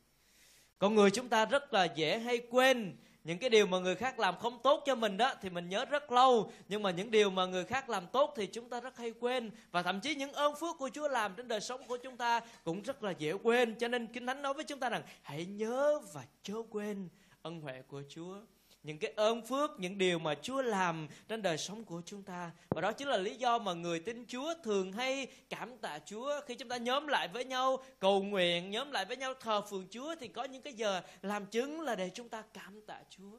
Con 0.78 0.94
người 0.94 1.10
chúng 1.10 1.28
ta 1.28 1.44
rất 1.44 1.74
là 1.74 1.84
dễ 1.84 2.18
hay 2.18 2.40
quên 2.50 2.96
những 3.24 3.38
cái 3.38 3.50
điều 3.50 3.66
mà 3.66 3.78
người 3.78 3.94
khác 3.94 4.18
làm 4.18 4.36
không 4.38 4.58
tốt 4.62 4.82
cho 4.86 4.94
mình 4.94 5.16
đó, 5.16 5.34
thì 5.42 5.50
mình 5.50 5.68
nhớ 5.68 5.84
rất 5.84 6.12
lâu. 6.12 6.52
Nhưng 6.68 6.82
mà 6.82 6.90
những 6.90 7.10
điều 7.10 7.30
mà 7.30 7.46
người 7.46 7.64
khác 7.64 7.90
làm 7.90 8.06
tốt 8.06 8.34
thì 8.36 8.46
chúng 8.46 8.68
ta 8.68 8.80
rất 8.80 8.96
hay 8.96 9.12
quên. 9.20 9.50
Và 9.70 9.82
thậm 9.82 10.00
chí 10.00 10.14
những 10.14 10.32
ơn 10.32 10.56
phước 10.56 10.78
của 10.78 10.90
Chúa 10.92 11.08
làm 11.08 11.34
trên 11.34 11.48
đời 11.48 11.60
sống 11.60 11.86
của 11.86 11.96
chúng 11.96 12.16
ta 12.16 12.40
cũng 12.64 12.82
rất 12.82 13.02
là 13.02 13.10
dễ 13.10 13.32
quên. 13.32 13.74
Cho 13.78 13.88
nên 13.88 14.06
kinh 14.06 14.26
thánh 14.26 14.42
nói 14.42 14.54
với 14.54 14.64
chúng 14.64 14.80
ta 14.80 14.88
rằng, 14.88 15.02
hãy 15.22 15.46
nhớ 15.46 16.00
và 16.12 16.24
chớ 16.42 16.54
quên 16.70 17.08
ân 17.42 17.60
huệ 17.60 17.82
của 17.88 18.02
Chúa 18.08 18.36
những 18.84 18.98
cái 18.98 19.12
ơn 19.16 19.46
phước, 19.46 19.70
những 19.80 19.98
điều 19.98 20.18
mà 20.18 20.34
Chúa 20.42 20.62
làm 20.62 21.08
trên 21.28 21.42
đời 21.42 21.58
sống 21.58 21.84
của 21.84 22.02
chúng 22.06 22.22
ta. 22.22 22.50
Và 22.68 22.80
đó 22.80 22.92
chính 22.92 23.08
là 23.08 23.16
lý 23.16 23.34
do 23.34 23.58
mà 23.58 23.72
người 23.72 24.00
tin 24.00 24.26
Chúa 24.26 24.54
thường 24.64 24.92
hay 24.92 25.26
cảm 25.50 25.78
tạ 25.78 25.98
Chúa 26.06 26.40
khi 26.46 26.54
chúng 26.54 26.68
ta 26.68 26.76
nhóm 26.76 27.06
lại 27.06 27.28
với 27.28 27.44
nhau, 27.44 27.84
cầu 27.98 28.22
nguyện, 28.22 28.70
nhóm 28.70 28.90
lại 28.90 29.04
với 29.04 29.16
nhau 29.16 29.34
thờ 29.40 29.62
phượng 29.70 29.86
Chúa 29.90 30.14
thì 30.20 30.28
có 30.28 30.44
những 30.44 30.62
cái 30.62 30.72
giờ 30.72 31.02
làm 31.22 31.46
chứng 31.46 31.80
là 31.80 31.94
để 31.94 32.10
chúng 32.14 32.28
ta 32.28 32.42
cảm 32.52 32.80
tạ 32.86 33.00
Chúa. 33.10 33.38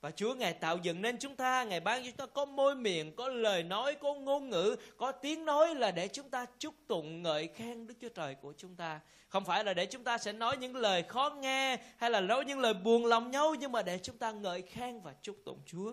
Và 0.00 0.10
Chúa 0.10 0.34
Ngài 0.34 0.52
tạo 0.52 0.78
dựng 0.82 1.02
nên 1.02 1.18
chúng 1.18 1.36
ta, 1.36 1.64
Ngài 1.64 1.80
ban 1.80 2.02
cho 2.02 2.06
chúng 2.06 2.16
ta 2.16 2.26
có 2.26 2.44
môi 2.44 2.76
miệng, 2.76 3.16
có 3.16 3.28
lời 3.28 3.62
nói, 3.62 3.94
có 3.94 4.14
ngôn 4.14 4.50
ngữ, 4.50 4.76
có 4.96 5.12
tiếng 5.12 5.44
nói 5.44 5.74
là 5.74 5.90
để 5.90 6.08
chúng 6.08 6.30
ta 6.30 6.46
chúc 6.58 6.74
tụng 6.86 7.22
ngợi 7.22 7.48
khen 7.54 7.86
Đức 7.86 7.94
Chúa 8.00 8.08
Trời 8.08 8.34
của 8.34 8.52
chúng 8.56 8.76
ta. 8.76 9.00
Không 9.28 9.44
phải 9.44 9.64
là 9.64 9.74
để 9.74 9.86
chúng 9.86 10.04
ta 10.04 10.18
sẽ 10.18 10.32
nói 10.32 10.56
những 10.56 10.76
lời 10.76 11.02
khó 11.02 11.30
nghe 11.40 11.78
hay 11.96 12.10
là 12.10 12.20
nói 12.20 12.44
những 12.44 12.60
lời 12.60 12.74
buồn 12.74 13.06
lòng 13.06 13.30
nhau 13.30 13.54
nhưng 13.60 13.72
mà 13.72 13.82
để 13.82 13.98
chúng 14.02 14.18
ta 14.18 14.32
ngợi 14.32 14.62
khen 14.62 15.00
và 15.00 15.14
chúc 15.22 15.36
tụng 15.44 15.60
Chúa. 15.66 15.92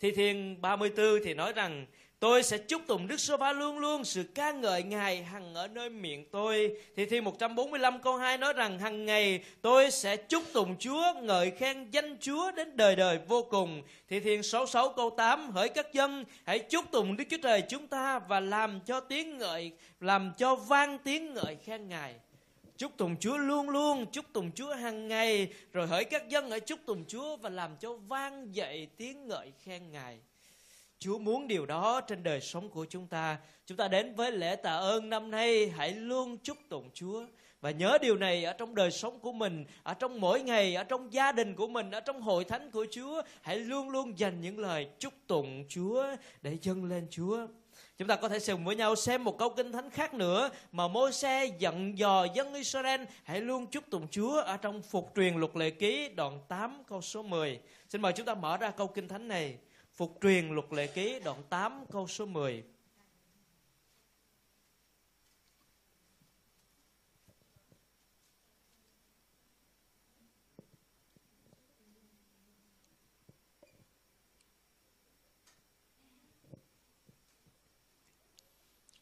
Thi 0.00 0.10
Thiên 0.10 0.60
34 0.60 1.06
thì 1.24 1.34
nói 1.34 1.52
rằng 1.52 1.86
Tôi 2.20 2.42
sẽ 2.42 2.58
chúc 2.58 2.82
tụng 2.86 3.08
Đức 3.08 3.20
Sô 3.20 3.36
Va 3.36 3.52
luôn 3.52 3.78
luôn 3.78 4.04
sự 4.04 4.24
ca 4.34 4.52
ngợi 4.52 4.82
Ngài 4.82 5.24
hằng 5.24 5.54
ở 5.54 5.68
nơi 5.68 5.90
miệng 5.90 6.24
tôi. 6.30 6.76
Thì 6.96 7.06
thi 7.06 7.20
145 7.20 7.98
câu 8.02 8.16
2 8.16 8.38
nói 8.38 8.52
rằng 8.52 8.78
hằng 8.78 9.06
ngày 9.06 9.44
tôi 9.62 9.90
sẽ 9.90 10.16
chúc 10.16 10.42
tụng 10.52 10.76
Chúa, 10.78 11.14
ngợi 11.22 11.50
khen 11.50 11.90
danh 11.90 12.16
Chúa 12.20 12.52
đến 12.52 12.76
đời 12.76 12.96
đời 12.96 13.18
vô 13.28 13.42
cùng. 13.42 13.82
Thì 14.08 14.20
thiên 14.20 14.42
66 14.42 14.88
câu 14.88 15.10
8 15.10 15.50
hỡi 15.50 15.68
các 15.68 15.92
dân 15.92 16.24
hãy 16.44 16.58
chúc 16.58 16.84
tụng 16.90 17.16
Đức 17.16 17.24
Chúa 17.30 17.38
Trời 17.42 17.62
chúng 17.68 17.86
ta 17.86 18.18
và 18.18 18.40
làm 18.40 18.80
cho 18.80 19.00
tiếng 19.00 19.38
ngợi, 19.38 19.72
làm 20.00 20.32
cho 20.38 20.54
vang 20.54 20.98
tiếng 20.98 21.34
ngợi 21.34 21.56
khen 21.64 21.88
Ngài. 21.88 22.14
Chúc 22.76 22.96
tụng 22.96 23.16
Chúa 23.20 23.36
luôn 23.36 23.70
luôn, 23.70 24.06
chúc 24.12 24.24
tụng 24.32 24.50
Chúa 24.54 24.74
hàng 24.74 25.08
ngày. 25.08 25.48
Rồi 25.72 25.86
hỡi 25.86 26.04
các 26.04 26.28
dân 26.28 26.50
hãy 26.50 26.60
chúc 26.60 26.78
tụng 26.86 27.04
Chúa 27.08 27.36
và 27.36 27.50
làm 27.50 27.76
cho 27.80 27.92
vang 27.92 28.54
dậy 28.54 28.88
tiếng 28.96 29.28
ngợi 29.28 29.52
khen 29.64 29.90
Ngài. 29.90 30.18
Chúa 30.98 31.18
muốn 31.18 31.48
điều 31.48 31.66
đó 31.66 32.00
trên 32.00 32.22
đời 32.22 32.40
sống 32.40 32.70
của 32.70 32.86
chúng 32.90 33.06
ta. 33.06 33.38
Chúng 33.66 33.76
ta 33.76 33.88
đến 33.88 34.14
với 34.14 34.32
lễ 34.32 34.56
tạ 34.56 34.76
ơn 34.76 35.10
năm 35.10 35.30
nay, 35.30 35.72
hãy 35.76 35.92
luôn 35.92 36.38
chúc 36.38 36.58
tụng 36.68 36.90
Chúa. 36.94 37.26
Và 37.60 37.70
nhớ 37.70 37.98
điều 38.02 38.16
này 38.16 38.44
ở 38.44 38.52
trong 38.52 38.74
đời 38.74 38.90
sống 38.90 39.18
của 39.20 39.32
mình, 39.32 39.64
ở 39.82 39.94
trong 39.94 40.20
mỗi 40.20 40.42
ngày, 40.42 40.74
ở 40.74 40.84
trong 40.84 41.12
gia 41.12 41.32
đình 41.32 41.54
của 41.54 41.66
mình, 41.66 41.90
ở 41.90 42.00
trong 42.00 42.20
hội 42.20 42.44
thánh 42.44 42.70
của 42.70 42.86
Chúa. 42.90 43.22
Hãy 43.40 43.58
luôn 43.58 43.88
luôn 43.88 44.18
dành 44.18 44.40
những 44.40 44.58
lời 44.58 44.88
chúc 44.98 45.12
tụng 45.26 45.64
Chúa 45.68 46.06
để 46.42 46.58
dâng 46.62 46.84
lên 46.84 47.06
Chúa. 47.10 47.46
Chúng 47.98 48.08
ta 48.08 48.16
có 48.16 48.28
thể 48.28 48.38
cùng 48.46 48.64
với 48.64 48.76
nhau 48.76 48.96
xem 48.96 49.24
một 49.24 49.38
câu 49.38 49.50
kinh 49.50 49.72
thánh 49.72 49.90
khác 49.90 50.14
nữa 50.14 50.50
mà 50.72 50.88
môi 50.88 51.12
xe 51.12 51.46
dặn 51.58 51.98
dò 51.98 52.26
dân 52.34 52.54
Israel 52.54 53.00
hãy 53.24 53.40
luôn 53.40 53.66
chúc 53.66 53.84
tụng 53.90 54.08
Chúa 54.10 54.40
ở 54.40 54.56
trong 54.56 54.82
phục 54.82 55.12
truyền 55.16 55.34
luật 55.34 55.56
lệ 55.56 55.70
ký 55.70 56.08
đoạn 56.08 56.40
8 56.48 56.82
câu 56.88 57.02
số 57.02 57.22
10. 57.22 57.60
Xin 57.88 58.02
mời 58.02 58.12
chúng 58.12 58.26
ta 58.26 58.34
mở 58.34 58.56
ra 58.56 58.70
câu 58.70 58.86
kinh 58.86 59.08
thánh 59.08 59.28
này. 59.28 59.56
Phục 59.96 60.18
truyền 60.22 60.48
luật 60.48 60.72
lệ 60.72 60.86
ký 60.86 61.20
đoạn 61.24 61.42
8 61.50 61.84
câu 61.92 62.06
số 62.06 62.26
10. 62.26 62.64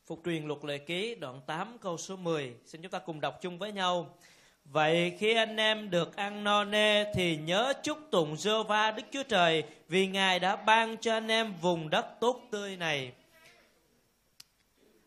Phục 0.07 0.21
truyền 0.25 0.47
luật 0.47 0.65
lệ 0.65 0.79
ký 0.79 1.15
đoạn 1.15 1.41
8 1.47 1.79
câu 1.79 1.99
số 1.99 2.17
10. 2.17 2.55
Xin 2.67 2.83
chúng 2.83 2.91
ta 2.91 2.99
cùng 2.99 3.21
đọc 3.21 3.39
chung 3.41 3.59
với 3.59 3.73
nhau. 3.73 4.17
Vậy 4.65 5.17
khi 5.19 5.35
anh 5.35 5.57
em 5.57 5.91
được 5.91 6.17
ăn 6.17 6.45
no 6.45 6.65
nê 6.65 7.13
thì 7.15 7.37
nhớ 7.37 7.73
chúc 7.83 7.99
tụng 8.11 8.37
giê 8.37 8.53
va 8.69 8.91
Đức 8.91 9.03
Chúa 9.11 9.23
Trời 9.23 9.65
vì 9.89 10.07
Ngài 10.07 10.39
đã 10.39 10.57
ban 10.57 10.97
cho 10.97 11.13
anh 11.13 11.29
em 11.29 11.55
vùng 11.61 11.91
đất 11.91 12.07
tốt 12.21 12.41
tươi 12.51 12.77
này. 12.77 13.13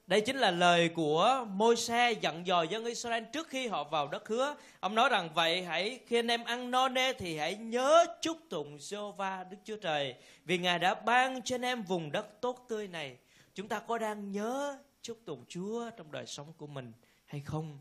Đây 0.08 0.22
chính 0.22 0.38
là 0.38 0.52
lời 0.52 0.90
của 0.90 1.46
Môi-se 1.50 2.12
dặn 2.12 2.48
dò 2.48 2.64
dân 2.64 2.86
Israel 2.86 3.24
trước 3.34 3.48
khi 3.48 3.68
họ 3.68 3.84
vào 3.84 4.08
đất 4.08 4.28
hứa. 4.28 4.56
Ông 4.80 4.96
nói 4.96 5.10
rằng, 5.10 5.30
vậy 5.34 5.64
hãy, 5.64 6.00
khi 6.08 6.20
anh 6.20 6.28
em 6.28 6.44
ăn 6.44 6.72
no 6.72 6.90
nê 6.90 7.14
thì 7.14 7.38
hãy 7.38 7.56
nhớ 7.56 8.06
chúc 8.22 8.38
tụng 8.50 8.78
giê 8.80 8.98
va 9.18 9.44
Đức 9.50 9.58
Chúa 9.64 9.78
Trời 9.78 10.16
vì 10.46 10.58
Ngài 10.58 10.80
đã 10.80 10.94
ban 10.96 11.42
cho 11.42 11.56
anh 11.56 11.66
em 11.66 11.82
vùng 11.84 12.12
đất 12.12 12.42
tốt 12.42 12.66
tươi 12.70 12.88
này. 12.88 13.18
Chúng 13.56 13.68
ta 13.68 13.80
có 13.80 13.98
đang 13.98 14.32
nhớ 14.32 14.78
chúc 15.02 15.18
tụng 15.26 15.46
Chúa 15.48 15.90
trong 15.98 16.12
đời 16.12 16.26
sống 16.26 16.54
của 16.58 16.68
mình 16.68 16.92
hay 17.26 17.42
không? 17.46 17.80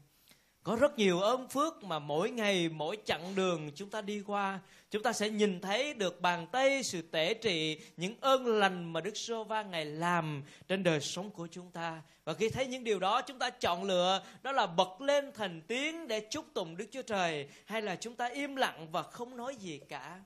Có 0.67 0.77
rất 0.77 0.99
nhiều 0.99 1.21
ơn 1.21 1.49
phước 1.49 1.85
mà 1.85 1.99
mỗi 1.99 2.31
ngày, 2.31 2.69
mỗi 2.69 2.99
chặng 3.05 3.35
đường 3.35 3.71
chúng 3.75 3.91
ta 3.91 4.01
đi 4.01 4.23
qua, 4.27 4.61
chúng 4.91 5.03
ta 5.03 5.13
sẽ 5.13 5.31
nhìn 5.31 5.61
thấy 5.61 5.95
được 5.95 6.21
bàn 6.21 6.47
tay, 6.53 6.83
sự 6.83 7.03
tể 7.03 7.35
trị, 7.35 7.81
những 7.97 8.15
ơn 8.21 8.47
lành 8.47 8.93
mà 8.93 9.01
Đức 9.01 9.17
Sô 9.17 9.45
Va 9.45 9.63
Ngài 9.63 9.85
làm 9.85 10.43
trên 10.69 10.83
đời 10.83 11.01
sống 11.01 11.31
của 11.31 11.47
chúng 11.51 11.71
ta. 11.71 12.03
Và 12.25 12.35
khi 12.35 12.49
thấy 12.49 12.67
những 12.67 12.85
điều 12.85 12.99
đó, 12.99 13.23
chúng 13.23 13.39
ta 13.39 13.51
chọn 13.51 13.85
lựa 13.85 14.23
đó 14.43 14.53
là 14.53 14.67
bật 14.67 15.01
lên 15.01 15.33
thành 15.35 15.63
tiếng 15.69 16.09
để 16.09 16.27
chúc 16.31 16.55
tụng 16.55 16.77
Đức 16.77 16.87
Chúa 16.91 17.03
Trời, 17.03 17.49
hay 17.67 17.83
là 17.83 17.97
chúng 17.97 18.15
ta 18.15 18.27
im 18.27 18.57
lặng 18.57 18.89
và 18.93 19.03
không 19.03 19.37
nói 19.37 19.57
gì 19.57 19.81
cả. 19.89 20.21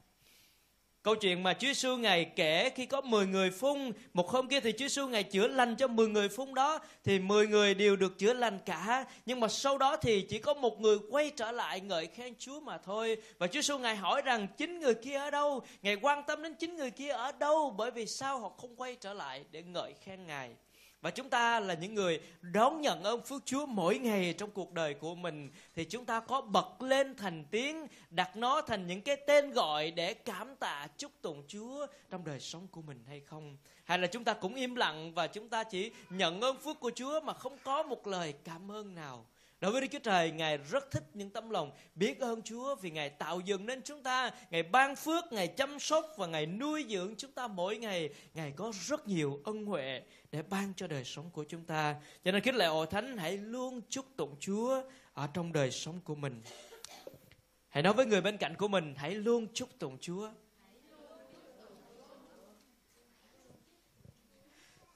Câu 1.02 1.14
chuyện 1.14 1.42
mà 1.42 1.54
Chúa 1.54 1.66
Giêsu 1.66 1.97
ngày 1.97 2.25
kể 2.37 2.71
khi 2.75 2.87
có 2.87 3.00
10 3.00 3.26
người 3.26 3.50
phun, 3.50 3.92
một 4.14 4.28
hôm 4.28 4.49
kia 4.49 4.61
thì 4.61 4.73
Chúa 4.73 4.78
Giêsu 4.78 5.09
ngày 5.09 5.23
chữa 5.23 5.49
lành 5.49 5.76
cho 5.76 5.88
10 5.88 6.09
người 6.09 6.28
phun 6.28 6.54
đó 6.54 6.78
thì 7.04 7.19
10 7.19 7.47
người 7.47 7.75
đều 7.75 7.97
được 7.97 8.19
chữa 8.19 8.33
lành 8.33 8.59
cả, 8.66 9.04
nhưng 9.26 9.40
mà 9.40 9.49
sau 9.49 9.78
đó 9.78 9.97
thì 9.97 10.26
chỉ 10.28 10.38
có 10.38 10.54
một 10.54 10.80
người 10.80 10.99
quay 11.11 11.30
trở 11.37 11.52
lại 11.52 11.80
ngợi 11.80 12.07
khen 12.07 12.35
Chúa 12.38 12.61
mà 12.61 12.78
thôi. 12.78 13.16
Và 13.38 13.47
Chúa 13.47 13.52
Giêsu 13.52 13.78
ngài 13.78 13.97
hỏi 13.97 14.23
rằng 14.23 14.47
chín 14.57 14.80
người 14.80 14.95
kia 14.95 15.16
ở 15.16 15.30
đâu? 15.30 15.62
Ngài 15.83 15.97
quan 15.97 16.23
tâm 16.26 16.42
đến 16.42 16.54
chín 16.54 16.76
người 16.76 16.90
kia 16.90 17.11
ở 17.11 17.33
đâu? 17.33 17.75
Bởi 17.76 17.90
vì 17.90 18.07
sao 18.07 18.40
họ 18.40 18.49
không 18.49 18.76
quay 18.76 18.97
trở 19.00 19.12
lại 19.12 19.45
để 19.50 19.62
ngợi 19.62 19.95
khen 20.04 20.26
Ngài? 20.26 20.50
Và 21.00 21.11
chúng 21.11 21.30
ta 21.30 21.61
là 21.61 21.75
những 21.75 21.95
người 21.95 22.21
đón 22.40 22.80
nhận 22.80 23.02
ơn 23.02 23.23
phước 23.23 23.42
Chúa 23.47 23.66
mỗi 23.66 23.99
ngày 23.99 24.35
trong 24.38 24.50
cuộc 24.50 24.73
đời 24.73 24.95
của 24.95 25.14
mình. 25.14 25.50
Thì 25.75 25.85
chúng 25.85 26.04
ta 26.04 26.21
có 26.21 26.40
bật 26.40 26.83
lên 26.83 27.16
thành 27.16 27.45
tiếng, 27.50 27.87
đặt 28.11 28.37
nó 28.37 28.62
thành 28.62 28.87
những 28.87 29.00
cái 29.00 29.16
tên 29.26 29.50
gọi 29.50 29.90
để 29.90 30.14
cảm 30.14 30.57
tạ, 30.57 30.88
chúc 30.99 31.12
tụng 31.23 31.42
Chúa 31.49 31.87
trong 32.11 32.25
đời 32.25 32.40
sống 32.40 32.69
của 32.69 32.83
mình 32.83 33.04
hay 33.09 33.21
không? 33.21 33.57
Hay 33.85 33.99
là 33.99 34.07
chúng 34.07 34.25
ta 34.25 34.35
cũng 34.35 34.54
im 34.54 34.75
lặng 34.75 35.14
và 35.14 35.26
chúng 35.26 35.49
ta 35.49 35.64
chỉ 35.64 35.92
nhận 36.11 36.40
ơn 36.40 36.57
phước 36.57 36.80
của 36.80 36.90
Chúa 36.95 37.21
mà 37.21 37.33
không 37.33 37.59
có 37.64 37.83
một 37.83 38.07
lời 38.07 38.35
cảm 38.45 38.71
ơn 38.71 38.95
nào? 38.95 39.26
Đối 39.60 39.72
với 39.72 39.80
Đức 39.80 39.86
Chúa 39.92 39.98
Trời, 39.98 40.30
Ngài 40.30 40.56
rất 40.56 40.90
thích 40.90 41.02
những 41.14 41.30
tấm 41.30 41.50
lòng 41.50 41.72
biết 41.94 42.20
ơn 42.20 42.42
Chúa 42.42 42.74
vì 42.74 42.90
Ngài 42.90 43.10
tạo 43.10 43.40
dựng 43.40 43.66
nên 43.66 43.82
chúng 43.82 44.02
ta, 44.02 44.30
Ngài 44.50 44.62
ban 44.62 44.96
phước, 44.96 45.32
Ngài 45.32 45.48
chăm 45.48 45.78
sóc 45.78 46.06
và 46.16 46.26
Ngài 46.26 46.46
nuôi 46.46 46.86
dưỡng 46.88 47.14
chúng 47.16 47.32
ta 47.32 47.46
mỗi 47.46 47.78
ngày. 47.78 48.10
Ngài 48.34 48.52
có 48.56 48.72
rất 48.86 49.08
nhiều 49.08 49.40
ân 49.44 49.64
huệ 49.64 50.02
để 50.32 50.42
ban 50.42 50.72
cho 50.76 50.86
đời 50.86 51.04
sống 51.04 51.30
của 51.32 51.44
chúng 51.44 51.64
ta. 51.64 51.94
Cho 52.24 52.32
nên 52.32 52.42
kính 52.42 52.54
lệ 52.54 52.66
hội 52.66 52.86
thánh 52.86 53.16
hãy 53.18 53.36
luôn 53.36 53.80
chúc 53.88 54.06
tụng 54.16 54.36
Chúa 54.40 54.82
ở 55.14 55.28
trong 55.34 55.52
đời 55.52 55.70
sống 55.70 56.00
của 56.04 56.14
mình. 56.14 56.42
Hãy 57.68 57.82
nói 57.82 57.92
với 57.92 58.06
người 58.06 58.20
bên 58.20 58.36
cạnh 58.36 58.54
của 58.56 58.68
mình, 58.68 58.94
hãy 58.96 59.14
luôn 59.14 59.46
chúc 59.54 59.68
tụng 59.78 59.98
Chúa. 60.00 60.30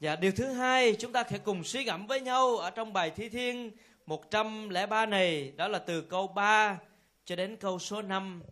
Dạ, 0.00 0.16
điều 0.16 0.32
thứ 0.32 0.52
hai 0.52 0.96
chúng 0.98 1.12
ta 1.12 1.24
sẽ 1.30 1.38
cùng 1.38 1.64
suy 1.64 1.84
ngẫm 1.84 2.06
với 2.06 2.20
nhau 2.20 2.56
ở 2.56 2.70
trong 2.70 2.92
bài 2.92 3.10
thi 3.10 3.28
thiên 3.28 3.70
103 4.06 5.06
này 5.06 5.52
đó 5.56 5.68
là 5.68 5.78
từ 5.78 6.00
câu 6.00 6.26
3 6.26 6.78
cho 7.24 7.36
đến 7.36 7.56
câu 7.56 7.78
số 7.78 8.02
5. 8.02 8.42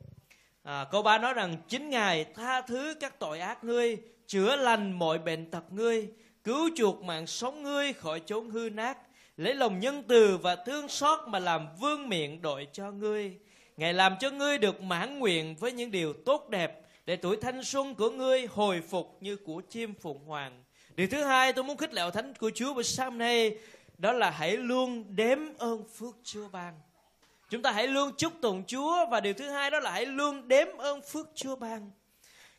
À, 0.62 0.86
câu 0.90 1.02
3 1.02 1.18
nói 1.18 1.34
rằng 1.34 1.56
chính 1.68 1.90
Ngài 1.90 2.24
tha 2.24 2.60
thứ 2.60 2.94
các 3.00 3.18
tội 3.18 3.40
ác 3.40 3.64
ngươi, 3.64 3.96
chữa 4.26 4.56
lành 4.56 4.92
mọi 4.92 5.18
bệnh 5.18 5.50
tật 5.50 5.64
ngươi, 5.70 6.08
cứu 6.44 6.70
chuộc 6.76 7.02
mạng 7.02 7.26
sống 7.26 7.62
ngươi 7.62 7.92
khỏi 7.92 8.20
chốn 8.26 8.50
hư 8.50 8.70
nát, 8.72 8.98
lấy 9.36 9.54
lòng 9.54 9.80
nhân 9.80 10.02
từ 10.08 10.36
và 10.36 10.56
thương 10.56 10.88
xót 10.88 11.18
mà 11.28 11.38
làm 11.38 11.68
vương 11.80 12.08
miệng 12.08 12.42
đội 12.42 12.68
cho 12.72 12.90
ngươi. 12.90 13.36
Ngài 13.76 13.94
làm 13.94 14.16
cho 14.20 14.30
ngươi 14.30 14.58
được 14.58 14.82
mãn 14.82 15.18
nguyện 15.18 15.54
với 15.60 15.72
những 15.72 15.90
điều 15.90 16.12
tốt 16.12 16.48
đẹp, 16.48 16.80
để 17.06 17.16
tuổi 17.16 17.36
thanh 17.42 17.64
xuân 17.64 17.94
của 17.94 18.10
ngươi 18.10 18.46
hồi 18.46 18.82
phục 18.88 19.18
như 19.20 19.36
của 19.36 19.62
chim 19.70 19.94
phụng 19.94 20.24
hoàng. 20.24 20.62
Điều 20.94 21.06
thứ 21.06 21.24
hai 21.24 21.52
tôi 21.52 21.64
muốn 21.64 21.76
khích 21.76 21.94
lệ 21.94 22.02
thánh 22.14 22.34
của 22.34 22.50
Chúa 22.54 22.74
buổi 22.74 22.84
sáng 22.84 23.18
nay 23.18 23.56
đó 23.98 24.12
là 24.12 24.30
hãy 24.30 24.56
luôn 24.56 25.04
đếm 25.08 25.38
ơn 25.58 25.84
phước 25.88 26.16
Chúa 26.24 26.48
ban. 26.48 26.80
Chúng 27.50 27.62
ta 27.62 27.72
hãy 27.72 27.88
luôn 27.88 28.12
chúc 28.18 28.32
tụng 28.40 28.64
Chúa 28.66 29.06
và 29.10 29.20
điều 29.20 29.34
thứ 29.34 29.48
hai 29.48 29.70
đó 29.70 29.80
là 29.80 29.90
hãy 29.90 30.06
luôn 30.06 30.48
đếm 30.48 30.66
ơn 30.78 31.00
phước 31.02 31.30
Chúa 31.34 31.56
ban. 31.56 31.90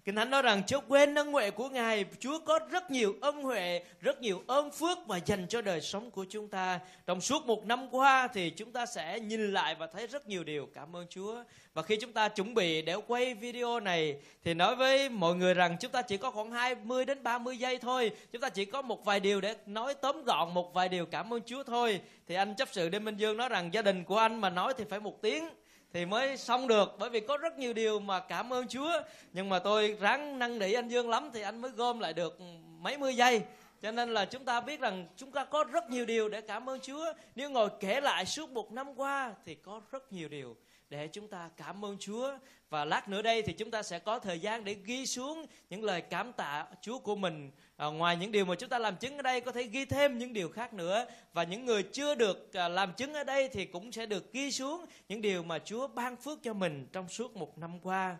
Kinh 0.05 0.15
Thánh 0.15 0.29
nói 0.29 0.41
rằng 0.41 0.63
chúa 0.67 0.79
quên 0.87 1.15
ân 1.15 1.31
huệ 1.31 1.51
của 1.51 1.69
Ngài. 1.69 2.05
Chúa 2.19 2.39
có 2.39 2.59
rất 2.71 2.91
nhiều 2.91 3.15
ân 3.21 3.43
huệ, 3.43 3.83
rất 4.01 4.21
nhiều 4.21 4.43
ơn 4.47 4.71
phước 4.71 4.97
và 5.07 5.19
dành 5.25 5.45
cho 5.49 5.61
đời 5.61 5.81
sống 5.81 6.11
của 6.11 6.25
chúng 6.29 6.47
ta. 6.47 6.79
Trong 7.05 7.21
suốt 7.21 7.45
một 7.45 7.65
năm 7.65 7.87
qua 7.91 8.27
thì 8.27 8.49
chúng 8.49 8.71
ta 8.71 8.85
sẽ 8.85 9.19
nhìn 9.19 9.53
lại 9.53 9.75
và 9.75 9.87
thấy 9.87 10.07
rất 10.07 10.27
nhiều 10.27 10.43
điều. 10.43 10.69
Cảm 10.73 10.95
ơn 10.95 11.05
Chúa. 11.09 11.43
Và 11.73 11.81
khi 11.81 11.95
chúng 11.95 12.13
ta 12.13 12.27
chuẩn 12.27 12.53
bị 12.53 12.81
để 12.81 12.95
quay 13.07 13.33
video 13.33 13.79
này 13.79 14.17
thì 14.43 14.53
nói 14.53 14.75
với 14.75 15.09
mọi 15.09 15.35
người 15.35 15.53
rằng 15.53 15.77
chúng 15.79 15.91
ta 15.91 16.01
chỉ 16.01 16.17
có 16.17 16.31
khoảng 16.31 16.51
20 16.51 17.05
đến 17.05 17.23
30 17.23 17.57
giây 17.57 17.77
thôi. 17.77 18.11
Chúng 18.31 18.41
ta 18.41 18.49
chỉ 18.49 18.65
có 18.65 18.81
một 18.81 19.05
vài 19.05 19.19
điều 19.19 19.41
để 19.41 19.55
nói 19.65 19.93
tóm 19.93 20.23
gọn 20.23 20.53
một 20.53 20.73
vài 20.73 20.89
điều 20.89 21.05
cảm 21.05 21.33
ơn 21.33 21.41
Chúa 21.45 21.63
thôi. 21.63 22.01
Thì 22.27 22.35
anh 22.35 22.55
chấp 22.55 22.69
sự 22.71 22.89
Đêm 22.89 23.05
Minh 23.05 23.17
Dương 23.17 23.37
nói 23.37 23.49
rằng 23.49 23.73
gia 23.73 23.81
đình 23.81 24.03
của 24.03 24.17
anh 24.17 24.41
mà 24.41 24.49
nói 24.49 24.73
thì 24.77 24.83
phải 24.89 24.99
một 24.99 25.21
tiếng 25.21 25.49
thì 25.93 26.05
mới 26.05 26.37
xong 26.37 26.67
được. 26.67 26.95
Bởi 26.99 27.09
vì 27.09 27.19
có 27.19 27.37
rất 27.37 27.59
nhiều 27.59 27.73
điều 27.73 27.99
mà 27.99 28.19
cảm 28.19 28.53
ơn 28.53 28.67
Chúa. 28.67 29.01
Nhưng 29.33 29.49
mà 29.49 29.59
tôi 29.59 29.97
ráng 29.99 30.39
năn 30.39 30.59
nỉ 30.59 30.73
anh 30.73 30.87
Dương 30.87 31.09
lắm 31.09 31.29
thì 31.33 31.41
anh 31.41 31.61
mới 31.61 31.71
gom 31.71 31.99
lại 31.99 32.13
được 32.13 32.39
mấy 32.79 32.97
mươi 32.97 33.15
giây. 33.15 33.41
Cho 33.81 33.91
nên 33.91 34.13
là 34.13 34.25
chúng 34.25 34.45
ta 34.45 34.61
biết 34.61 34.79
rằng 34.79 35.07
chúng 35.15 35.31
ta 35.31 35.45
có 35.45 35.63
rất 35.63 35.89
nhiều 35.89 36.05
điều 36.05 36.29
để 36.29 36.41
cảm 36.41 36.69
ơn 36.69 36.79
Chúa. 36.79 37.13
Nếu 37.35 37.49
ngồi 37.49 37.69
kể 37.79 38.01
lại 38.01 38.25
suốt 38.25 38.49
một 38.49 38.71
năm 38.71 38.95
qua 38.95 39.33
thì 39.45 39.55
có 39.55 39.81
rất 39.91 40.13
nhiều 40.13 40.29
điều 40.29 40.55
để 40.89 41.07
chúng 41.07 41.27
ta 41.27 41.49
cảm 41.57 41.85
ơn 41.85 41.97
Chúa 41.99 42.37
và 42.73 42.85
lát 42.85 43.09
nữa 43.09 43.21
đây 43.21 43.41
thì 43.41 43.53
chúng 43.53 43.71
ta 43.71 43.83
sẽ 43.83 43.99
có 43.99 44.19
thời 44.19 44.39
gian 44.39 44.63
để 44.63 44.75
ghi 44.83 45.05
xuống 45.05 45.45
những 45.69 45.83
lời 45.83 46.01
cảm 46.01 46.33
tạ 46.33 46.65
Chúa 46.81 46.99
của 46.99 47.15
mình. 47.15 47.51
À, 47.77 47.87
ngoài 47.87 48.17
những 48.17 48.31
điều 48.31 48.45
mà 48.45 48.55
chúng 48.55 48.69
ta 48.69 48.79
làm 48.79 48.95
chứng 48.95 49.17
ở 49.17 49.21
đây 49.21 49.41
có 49.41 49.51
thể 49.51 49.63
ghi 49.63 49.85
thêm 49.85 50.17
những 50.17 50.33
điều 50.33 50.49
khác 50.49 50.73
nữa. 50.73 51.05
Và 51.33 51.43
những 51.43 51.65
người 51.65 51.83
chưa 51.83 52.15
được 52.15 52.53
à, 52.53 52.67
làm 52.67 52.93
chứng 52.93 53.13
ở 53.13 53.23
đây 53.23 53.49
thì 53.49 53.65
cũng 53.65 53.91
sẽ 53.91 54.05
được 54.05 54.33
ghi 54.33 54.51
xuống 54.51 54.85
những 55.09 55.21
điều 55.21 55.43
mà 55.43 55.59
Chúa 55.59 55.87
ban 55.87 56.15
phước 56.15 56.43
cho 56.43 56.53
mình 56.53 56.87
trong 56.93 57.09
suốt 57.09 57.35
một 57.35 57.57
năm 57.57 57.79
qua. 57.79 58.17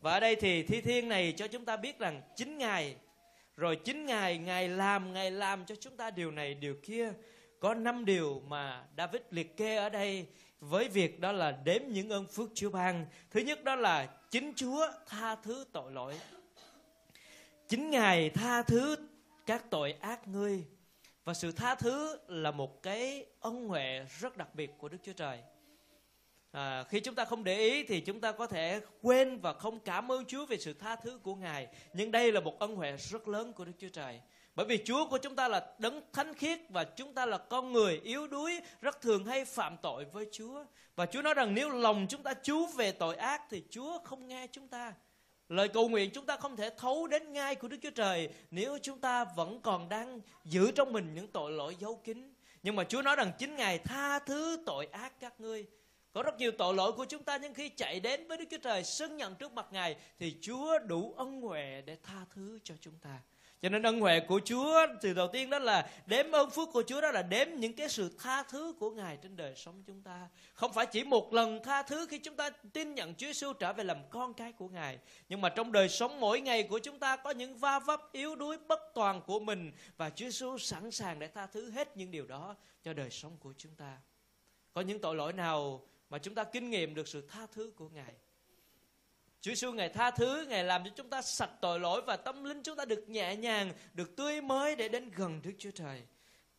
Và 0.00 0.12
ở 0.12 0.20
đây 0.20 0.36
thì 0.36 0.62
thi 0.62 0.80
thiên 0.80 1.08
này 1.08 1.34
cho 1.36 1.46
chúng 1.46 1.64
ta 1.64 1.76
biết 1.76 1.98
rằng 1.98 2.22
chính 2.36 2.58
ngài 2.58 2.96
rồi 3.56 3.76
chính 3.76 4.06
ngài 4.06 4.38
ngài 4.38 4.68
làm 4.68 5.12
ngài 5.12 5.30
làm 5.30 5.64
cho 5.64 5.74
chúng 5.80 5.96
ta 5.96 6.10
điều 6.10 6.30
này 6.30 6.54
điều 6.54 6.74
kia. 6.82 7.12
Có 7.60 7.74
năm 7.74 8.04
điều 8.04 8.42
mà 8.48 8.84
David 8.96 9.22
liệt 9.30 9.56
kê 9.56 9.76
ở 9.76 9.88
đây 9.88 10.26
với 10.62 10.88
việc 10.88 11.20
đó 11.20 11.32
là 11.32 11.52
đếm 11.64 11.82
những 11.88 12.10
ơn 12.10 12.26
phước 12.26 12.50
Chúa 12.54 12.70
ban. 12.70 13.06
Thứ 13.30 13.40
nhất 13.40 13.64
đó 13.64 13.74
là 13.74 14.06
chính 14.30 14.52
Chúa 14.56 14.86
tha 15.06 15.34
thứ 15.34 15.64
tội 15.72 15.92
lỗi. 15.92 16.14
Chính 17.68 17.90
Ngài 17.90 18.30
tha 18.30 18.62
thứ 18.62 18.96
các 19.46 19.70
tội 19.70 19.92
ác 20.00 20.28
ngươi. 20.28 20.64
Và 21.24 21.34
sự 21.34 21.52
tha 21.52 21.74
thứ 21.74 22.18
là 22.28 22.50
một 22.50 22.82
cái 22.82 23.26
ân 23.40 23.68
huệ 23.68 24.06
rất 24.20 24.36
đặc 24.36 24.54
biệt 24.54 24.70
của 24.78 24.88
Đức 24.88 24.98
Chúa 25.02 25.12
Trời. 25.12 25.38
À, 26.52 26.84
khi 26.88 27.00
chúng 27.00 27.14
ta 27.14 27.24
không 27.24 27.44
để 27.44 27.58
ý 27.58 27.84
thì 27.84 28.00
chúng 28.00 28.20
ta 28.20 28.32
có 28.32 28.46
thể 28.46 28.80
quên 29.02 29.40
và 29.40 29.52
không 29.52 29.80
cảm 29.80 30.12
ơn 30.12 30.24
Chúa 30.24 30.46
về 30.46 30.58
sự 30.58 30.72
tha 30.74 30.96
thứ 30.96 31.18
của 31.22 31.34
Ngài. 31.34 31.68
Nhưng 31.92 32.10
đây 32.10 32.32
là 32.32 32.40
một 32.40 32.58
ân 32.58 32.76
huệ 32.76 32.96
rất 32.96 33.28
lớn 33.28 33.52
của 33.52 33.64
Đức 33.64 33.72
Chúa 33.78 33.88
Trời. 33.88 34.20
Bởi 34.54 34.66
vì 34.66 34.78
Chúa 34.84 35.08
của 35.08 35.18
chúng 35.18 35.36
ta 35.36 35.48
là 35.48 35.66
đấng 35.78 36.00
thánh 36.12 36.34
khiết 36.34 36.58
và 36.68 36.84
chúng 36.84 37.14
ta 37.14 37.26
là 37.26 37.38
con 37.38 37.72
người 37.72 38.00
yếu 38.04 38.26
đuối, 38.26 38.60
rất 38.80 39.00
thường 39.00 39.24
hay 39.24 39.44
phạm 39.44 39.76
tội 39.82 40.04
với 40.04 40.26
Chúa. 40.32 40.64
Và 40.96 41.06
Chúa 41.06 41.22
nói 41.22 41.34
rằng 41.34 41.54
nếu 41.54 41.68
lòng 41.68 42.06
chúng 42.08 42.22
ta 42.22 42.34
chú 42.34 42.66
về 42.66 42.92
tội 42.92 43.16
ác 43.16 43.42
thì 43.50 43.62
Chúa 43.70 43.98
không 43.98 44.28
nghe 44.28 44.46
chúng 44.52 44.68
ta. 44.68 44.94
Lời 45.48 45.68
cầu 45.68 45.88
nguyện 45.88 46.10
chúng 46.14 46.26
ta 46.26 46.36
không 46.36 46.56
thể 46.56 46.70
thấu 46.78 47.06
đến 47.06 47.32
ngay 47.32 47.54
của 47.54 47.68
Đức 47.68 47.76
Chúa 47.82 47.90
Trời 47.90 48.28
nếu 48.50 48.78
chúng 48.82 48.98
ta 48.98 49.24
vẫn 49.24 49.60
còn 49.60 49.88
đang 49.88 50.20
giữ 50.44 50.70
trong 50.70 50.92
mình 50.92 51.14
những 51.14 51.28
tội 51.28 51.52
lỗi 51.52 51.76
giấu 51.80 52.00
kín. 52.04 52.34
Nhưng 52.62 52.76
mà 52.76 52.84
Chúa 52.84 53.02
nói 53.02 53.16
rằng 53.16 53.32
chính 53.38 53.56
Ngài 53.56 53.78
tha 53.78 54.18
thứ 54.18 54.62
tội 54.66 54.86
ác 54.86 55.20
các 55.20 55.40
ngươi. 55.40 55.66
Có 56.12 56.22
rất 56.22 56.38
nhiều 56.38 56.52
tội 56.58 56.74
lỗi 56.74 56.92
của 56.92 57.04
chúng 57.04 57.24
ta 57.24 57.36
nhưng 57.36 57.54
khi 57.54 57.68
chạy 57.68 58.00
đến 58.00 58.28
với 58.28 58.38
Đức 58.38 58.44
Chúa 58.50 58.58
Trời 58.58 58.84
xưng 58.84 59.16
nhận 59.16 59.34
trước 59.34 59.52
mặt 59.52 59.66
Ngài 59.70 59.96
thì 60.18 60.36
Chúa 60.40 60.78
đủ 60.78 61.14
ân 61.16 61.40
huệ 61.40 61.82
để 61.86 61.96
tha 62.02 62.24
thứ 62.34 62.58
cho 62.64 62.74
chúng 62.80 62.94
ta 63.02 63.18
cho 63.62 63.68
nên 63.68 63.82
ân 63.82 64.00
huệ 64.00 64.20
của 64.20 64.40
Chúa 64.44 64.86
từ 65.00 65.14
đầu 65.14 65.28
tiên 65.32 65.50
đó 65.50 65.58
là 65.58 65.90
đếm 66.06 66.32
ơn 66.32 66.50
phước 66.50 66.68
của 66.72 66.82
Chúa 66.86 67.00
đó 67.00 67.10
là 67.10 67.22
đếm 67.22 67.48
những 67.56 67.72
cái 67.72 67.88
sự 67.88 68.10
tha 68.18 68.42
thứ 68.42 68.74
của 68.78 68.90
Ngài 68.90 69.16
trên 69.16 69.36
đời 69.36 69.54
sống 69.56 69.82
chúng 69.86 70.02
ta. 70.02 70.28
Không 70.54 70.72
phải 70.72 70.86
chỉ 70.86 71.04
một 71.04 71.32
lần 71.32 71.62
tha 71.64 71.82
thứ 71.82 72.06
khi 72.10 72.18
chúng 72.18 72.36
ta 72.36 72.50
tin 72.50 72.94
nhận 72.94 73.14
Chúa 73.14 73.26
Giêsu 73.26 73.52
trở 73.52 73.72
về 73.72 73.84
làm 73.84 73.96
con 74.10 74.34
cái 74.34 74.52
của 74.52 74.68
Ngài, 74.68 74.98
nhưng 75.28 75.40
mà 75.40 75.48
trong 75.48 75.72
đời 75.72 75.88
sống 75.88 76.20
mỗi 76.20 76.40
ngày 76.40 76.62
của 76.62 76.78
chúng 76.78 76.98
ta 76.98 77.16
có 77.16 77.30
những 77.30 77.56
va 77.58 77.78
vấp 77.78 78.12
yếu 78.12 78.36
đuối 78.36 78.58
bất 78.68 78.80
toàn 78.94 79.20
của 79.26 79.40
mình 79.40 79.72
và 79.96 80.10
Chúa 80.10 80.26
Giêsu 80.26 80.58
sẵn 80.58 80.90
sàng 80.90 81.18
để 81.18 81.28
tha 81.28 81.46
thứ 81.46 81.70
hết 81.70 81.96
những 81.96 82.10
điều 82.10 82.26
đó 82.26 82.56
cho 82.82 82.92
đời 82.92 83.10
sống 83.10 83.36
của 83.40 83.52
chúng 83.58 83.74
ta. 83.74 83.98
Có 84.72 84.80
những 84.80 85.00
tội 85.00 85.14
lỗi 85.14 85.32
nào 85.32 85.86
mà 86.10 86.18
chúng 86.18 86.34
ta 86.34 86.44
kinh 86.44 86.70
nghiệm 86.70 86.94
được 86.94 87.08
sự 87.08 87.28
tha 87.28 87.46
thứ 87.52 87.72
của 87.76 87.88
Ngài? 87.88 88.14
Chúa 89.42 89.50
Giêsu 89.50 89.72
Ngài 89.72 89.88
tha 89.88 90.10
thứ, 90.10 90.46
Ngài 90.48 90.64
làm 90.64 90.84
cho 90.84 90.90
chúng 90.96 91.10
ta 91.10 91.22
sạch 91.22 91.50
tội 91.60 91.80
lỗi 91.80 92.02
và 92.06 92.16
tâm 92.16 92.44
linh 92.44 92.62
chúng 92.62 92.76
ta 92.76 92.84
được 92.84 93.08
nhẹ 93.08 93.36
nhàng, 93.36 93.72
được 93.94 94.16
tươi 94.16 94.40
mới 94.40 94.76
để 94.76 94.88
đến 94.88 95.10
gần 95.16 95.40
Đức 95.42 95.52
Chúa 95.58 95.70
Trời. 95.70 96.02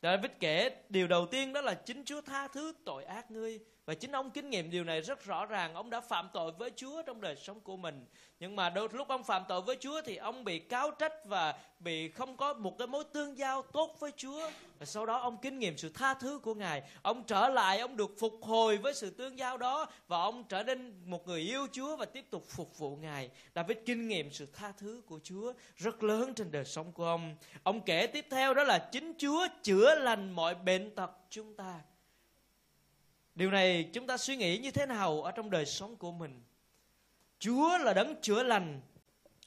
David 0.01 0.31
kể 0.39 0.71
điều 0.89 1.07
đầu 1.07 1.25
tiên 1.25 1.53
đó 1.53 1.61
là 1.61 1.73
chính 1.73 2.05
Chúa 2.05 2.21
tha 2.21 2.47
thứ 2.47 2.73
tội 2.85 3.03
ác 3.03 3.31
ngươi 3.31 3.59
và 3.85 3.93
chính 3.93 4.11
ông 4.11 4.31
kinh 4.31 4.49
nghiệm 4.49 4.69
điều 4.69 4.83
này 4.83 5.01
rất 5.01 5.25
rõ 5.25 5.45
ràng. 5.45 5.73
Ông 5.73 5.89
đã 5.89 6.01
phạm 6.01 6.29
tội 6.33 6.51
với 6.51 6.71
Chúa 6.75 7.01
trong 7.01 7.21
đời 7.21 7.35
sống 7.35 7.59
của 7.59 7.77
mình. 7.77 8.05
Nhưng 8.39 8.55
mà 8.55 8.69
đôi 8.69 8.89
lúc 8.91 9.07
ông 9.07 9.23
phạm 9.23 9.43
tội 9.47 9.61
với 9.61 9.77
Chúa 9.79 10.01
thì 10.05 10.15
ông 10.15 10.43
bị 10.43 10.59
cáo 10.59 10.91
trách 10.91 11.25
và 11.25 11.55
bị 11.79 12.09
không 12.09 12.37
có 12.37 12.53
một 12.53 12.77
cái 12.77 12.87
mối 12.87 13.03
tương 13.13 13.37
giao 13.37 13.61
tốt 13.61 13.95
với 13.99 14.11
Chúa. 14.17 14.49
Và 14.79 14.85
sau 14.85 15.05
đó 15.05 15.17
ông 15.17 15.37
kinh 15.41 15.59
nghiệm 15.59 15.77
sự 15.77 15.89
tha 15.89 16.13
thứ 16.13 16.39
của 16.43 16.55
Ngài. 16.55 16.83
Ông 17.01 17.23
trở 17.23 17.49
lại, 17.49 17.79
ông 17.79 17.97
được 17.97 18.11
phục 18.19 18.39
hồi 18.41 18.77
với 18.77 18.93
sự 18.93 19.09
tương 19.09 19.39
giao 19.39 19.57
đó 19.57 19.87
và 20.07 20.17
ông 20.17 20.43
trở 20.49 20.63
nên 20.63 20.93
một 21.05 21.27
người 21.27 21.41
yêu 21.41 21.67
Chúa 21.71 21.95
và 21.95 22.05
tiếp 22.05 22.25
tục 22.29 22.45
phục 22.49 22.77
vụ 22.77 22.95
Ngài. 22.95 23.29
David 23.55 23.77
kinh 23.85 24.07
nghiệm 24.07 24.31
sự 24.31 24.47
tha 24.53 24.71
thứ 24.77 25.01
của 25.05 25.19
Chúa 25.23 25.53
rất 25.75 26.03
lớn 26.03 26.33
trên 26.33 26.51
đời 26.51 26.65
sống 26.65 26.91
của 26.91 27.05
ông. 27.05 27.35
Ông 27.63 27.81
kể 27.81 28.07
tiếp 28.07 28.25
theo 28.31 28.53
đó 28.53 28.63
là, 28.63 28.89
chính 28.91 29.13
Chúa 29.17 29.47
chữa 29.63 29.95
lành 29.95 30.31
mọi 30.31 30.55
bệnh 30.55 30.95
tật 30.95 31.11
chúng 31.29 31.55
ta 31.55 31.79
điều 33.35 33.51
này 33.51 33.89
chúng 33.93 34.07
ta 34.07 34.17
suy 34.17 34.35
nghĩ 34.35 34.57
như 34.57 34.71
thế 34.71 34.85
nào 34.85 35.21
ở 35.21 35.31
trong 35.31 35.49
đời 35.49 35.65
sống 35.65 35.95
của 35.95 36.11
mình 36.11 36.41
chúa 37.39 37.77
là 37.77 37.93
đấng 37.93 38.21
chữa 38.21 38.43
lành 38.43 38.81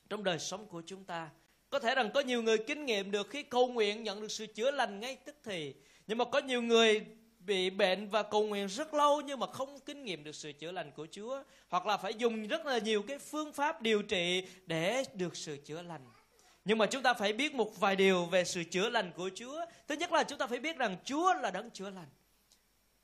trong 0.09 0.25
đời 0.25 0.39
sống 0.39 0.67
của 0.67 0.83
chúng 0.87 1.05
ta 1.05 1.31
có 1.71 1.79
thể 1.79 1.95
rằng 1.95 2.11
có 2.15 2.21
nhiều 2.21 2.43
người 2.43 2.59
kinh 2.59 2.87
nghiệm 2.87 3.11
được 3.11 3.31
khi 3.31 3.43
cầu 3.43 3.69
nguyện 3.69 4.03
nhận 4.03 4.21
được 4.21 4.31
sự 4.31 4.47
chữa 4.47 4.71
lành 4.71 5.01
ngay 5.01 5.17
tức 5.17 5.37
thì 5.45 5.75
nhưng 6.07 6.19
mà 6.19 6.25
có 6.25 6.39
nhiều 6.39 6.63
người 6.63 7.07
bị 7.47 7.71
bệnh 7.71 8.09
và 8.09 8.23
cầu 8.23 8.47
nguyện 8.47 8.67
rất 8.67 8.95
lâu 8.95 9.21
nhưng 9.21 9.41
mà 9.41 9.47
không 9.47 9.79
kinh 9.81 10.05
nghiệm 10.05 10.25
được 10.25 10.35
sự 10.35 10.53
chữa 10.53 10.73
lành 10.73 10.91
của 10.91 11.07
Chúa 11.11 11.43
hoặc 11.69 11.87
là 11.87 11.97
phải 11.97 12.15
dùng 12.15 12.47
rất 12.47 12.67
là 12.67 12.79
nhiều 12.79 13.03
cái 13.03 13.19
phương 13.19 13.53
pháp 13.53 13.83
điều 13.83 14.03
trị 14.03 14.43
để 14.67 15.05
được 15.15 15.37
sự 15.37 15.57
chữa 15.57 15.83
lành. 15.83 16.07
Nhưng 16.65 16.79
mà 16.79 16.87
chúng 16.87 17.03
ta 17.03 17.15
phải 17.15 17.33
biết 17.33 17.55
một 17.55 17.81
vài 17.81 17.97
điều 17.97 18.25
về 18.25 18.45
sự 18.45 18.65
chữa 18.65 18.89
lành 18.89 19.13
của 19.17 19.31
Chúa. 19.35 19.65
Thứ 19.89 19.95
nhất 19.95 20.13
là 20.13 20.25
chúng 20.25 20.39
ta 20.39 20.47
phải 20.47 20.59
biết 20.59 20.79
rằng 20.79 20.97
Chúa 21.05 21.35
là 21.35 21.51
đấng 21.51 21.71
chữa 21.71 21.91
lành. 21.91 22.09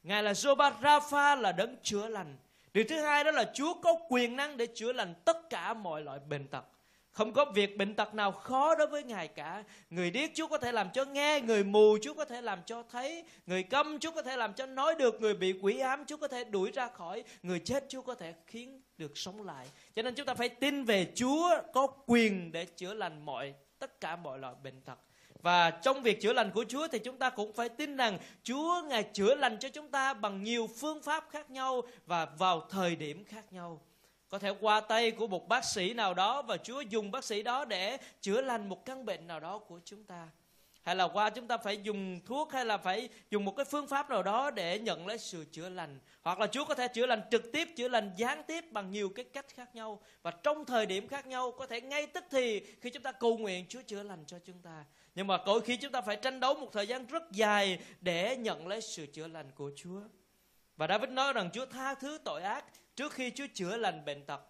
Ngài 0.02 0.22
là 0.22 0.32
Jehovah 0.32 0.72
Rapha 0.82 1.34
là 1.34 1.52
đấng 1.52 1.76
chữa 1.82 2.08
lành. 2.08 2.36
Điều 2.74 2.84
thứ 2.88 3.00
hai 3.00 3.24
đó 3.24 3.30
là 3.30 3.50
Chúa 3.54 3.74
có 3.74 3.94
quyền 4.08 4.36
năng 4.36 4.56
để 4.56 4.66
chữa 4.66 4.92
lành 4.92 5.14
tất 5.24 5.50
cả 5.50 5.74
mọi 5.74 6.02
loại 6.02 6.18
bệnh 6.28 6.46
tật. 6.46 6.64
Không 7.10 7.32
có 7.32 7.44
việc 7.44 7.76
bệnh 7.76 7.94
tật 7.94 8.14
nào 8.14 8.32
khó 8.32 8.74
đối 8.74 8.86
với 8.86 9.02
Ngài 9.02 9.28
cả. 9.28 9.64
Người 9.90 10.10
điếc 10.10 10.30
Chúa 10.34 10.46
có 10.46 10.58
thể 10.58 10.72
làm 10.72 10.90
cho 10.90 11.04
nghe, 11.04 11.40
người 11.40 11.64
mù 11.64 11.98
Chúa 12.02 12.14
có 12.14 12.24
thể 12.24 12.40
làm 12.42 12.58
cho 12.66 12.82
thấy, 12.90 13.24
người 13.46 13.62
câm 13.62 13.98
Chúa 13.98 14.10
có 14.10 14.22
thể 14.22 14.36
làm 14.36 14.54
cho 14.54 14.66
nói 14.66 14.94
được, 14.94 15.20
người 15.20 15.34
bị 15.34 15.54
quỷ 15.62 15.78
ám 15.78 16.04
Chúa 16.06 16.16
có 16.16 16.28
thể 16.28 16.44
đuổi 16.44 16.70
ra 16.70 16.88
khỏi, 16.88 17.24
người 17.42 17.58
chết 17.58 17.84
Chúa 17.88 18.02
có 18.02 18.14
thể 18.14 18.34
khiến 18.46 18.82
được 18.98 19.18
sống 19.18 19.42
lại. 19.42 19.66
Cho 19.96 20.02
nên 20.02 20.14
chúng 20.14 20.26
ta 20.26 20.34
phải 20.34 20.48
tin 20.48 20.84
về 20.84 21.12
Chúa 21.14 21.50
có 21.72 21.86
quyền 22.06 22.52
để 22.52 22.64
chữa 22.64 22.94
lành 22.94 23.24
mọi 23.24 23.54
tất 23.78 24.00
cả 24.00 24.16
mọi 24.16 24.38
loại 24.38 24.54
bệnh 24.62 24.80
tật. 24.80 24.98
Và 25.42 25.70
trong 25.70 26.02
việc 26.02 26.20
chữa 26.20 26.32
lành 26.32 26.50
của 26.50 26.64
Chúa 26.68 26.88
thì 26.88 26.98
chúng 26.98 27.18
ta 27.18 27.30
cũng 27.30 27.52
phải 27.52 27.68
tin 27.68 27.96
rằng 27.96 28.18
Chúa, 28.42 28.82
Ngài 28.88 29.02
chữa 29.02 29.34
lành 29.34 29.58
cho 29.58 29.68
chúng 29.68 29.88
ta 29.88 30.14
bằng 30.14 30.42
nhiều 30.42 30.68
phương 30.76 31.02
pháp 31.02 31.24
khác 31.30 31.50
nhau 31.50 31.82
và 32.06 32.24
vào 32.24 32.66
thời 32.70 32.96
điểm 32.96 33.24
khác 33.24 33.52
nhau. 33.52 33.80
Có 34.28 34.38
thể 34.38 34.54
qua 34.60 34.80
tay 34.80 35.10
của 35.10 35.26
một 35.26 35.48
bác 35.48 35.64
sĩ 35.64 35.94
nào 35.94 36.14
đó 36.14 36.42
và 36.42 36.56
Chúa 36.56 36.80
dùng 36.80 37.10
bác 37.10 37.24
sĩ 37.24 37.42
đó 37.42 37.64
để 37.64 37.98
chữa 38.20 38.40
lành 38.40 38.68
một 38.68 38.84
căn 38.84 39.04
bệnh 39.04 39.26
nào 39.26 39.40
đó 39.40 39.58
của 39.58 39.80
chúng 39.84 40.04
ta 40.04 40.28
hay 40.82 40.96
là 40.96 41.08
qua 41.08 41.30
chúng 41.30 41.46
ta 41.46 41.56
phải 41.56 41.82
dùng 41.82 42.20
thuốc 42.26 42.52
hay 42.52 42.64
là 42.64 42.76
phải 42.76 43.08
dùng 43.30 43.44
một 43.44 43.56
cái 43.56 43.64
phương 43.64 43.86
pháp 43.86 44.10
nào 44.10 44.22
đó 44.22 44.50
để 44.50 44.78
nhận 44.78 45.06
lấy 45.06 45.18
sự 45.18 45.44
chữa 45.52 45.68
lành? 45.68 45.98
Hoặc 46.22 46.40
là 46.40 46.46
Chúa 46.46 46.64
có 46.64 46.74
thể 46.74 46.88
chữa 46.88 47.06
lành 47.06 47.22
trực 47.30 47.52
tiếp 47.52 47.68
chữa 47.76 47.88
lành 47.88 48.12
gián 48.16 48.42
tiếp 48.46 48.64
bằng 48.72 48.90
nhiều 48.90 49.08
cái 49.08 49.24
cách 49.24 49.46
khác 49.54 49.74
nhau. 49.74 50.00
Và 50.22 50.30
trong 50.30 50.64
thời 50.64 50.86
điểm 50.86 51.08
khác 51.08 51.26
nhau 51.26 51.50
có 51.50 51.66
thể 51.66 51.80
ngay 51.80 52.06
tức 52.06 52.24
thì 52.30 52.60
khi 52.60 52.90
chúng 52.90 53.02
ta 53.02 53.12
cầu 53.12 53.38
nguyện 53.38 53.66
Chúa 53.68 53.82
chữa 53.86 54.02
lành 54.02 54.24
cho 54.26 54.38
chúng 54.44 54.58
ta. 54.58 54.84
Nhưng 55.14 55.26
mà 55.26 55.38
đôi 55.46 55.60
khi 55.60 55.76
chúng 55.76 55.92
ta 55.92 56.00
phải 56.00 56.16
tranh 56.16 56.40
đấu 56.40 56.54
một 56.54 56.72
thời 56.72 56.86
gian 56.86 57.06
rất 57.06 57.22
dài 57.32 57.78
để 58.00 58.36
nhận 58.36 58.66
lấy 58.66 58.80
sự 58.80 59.06
chữa 59.06 59.26
lành 59.26 59.50
của 59.54 59.70
Chúa. 59.76 60.00
Và 60.76 60.86
David 60.86 61.10
nói 61.10 61.32
rằng 61.32 61.50
Chúa 61.52 61.66
tha 61.66 61.94
thứ 61.94 62.18
tội 62.24 62.42
ác 62.42 62.64
trước 62.96 63.12
khi 63.12 63.30
Chúa 63.30 63.46
chữa 63.54 63.76
lành 63.76 64.04
bệnh 64.04 64.26
tật. 64.26 64.40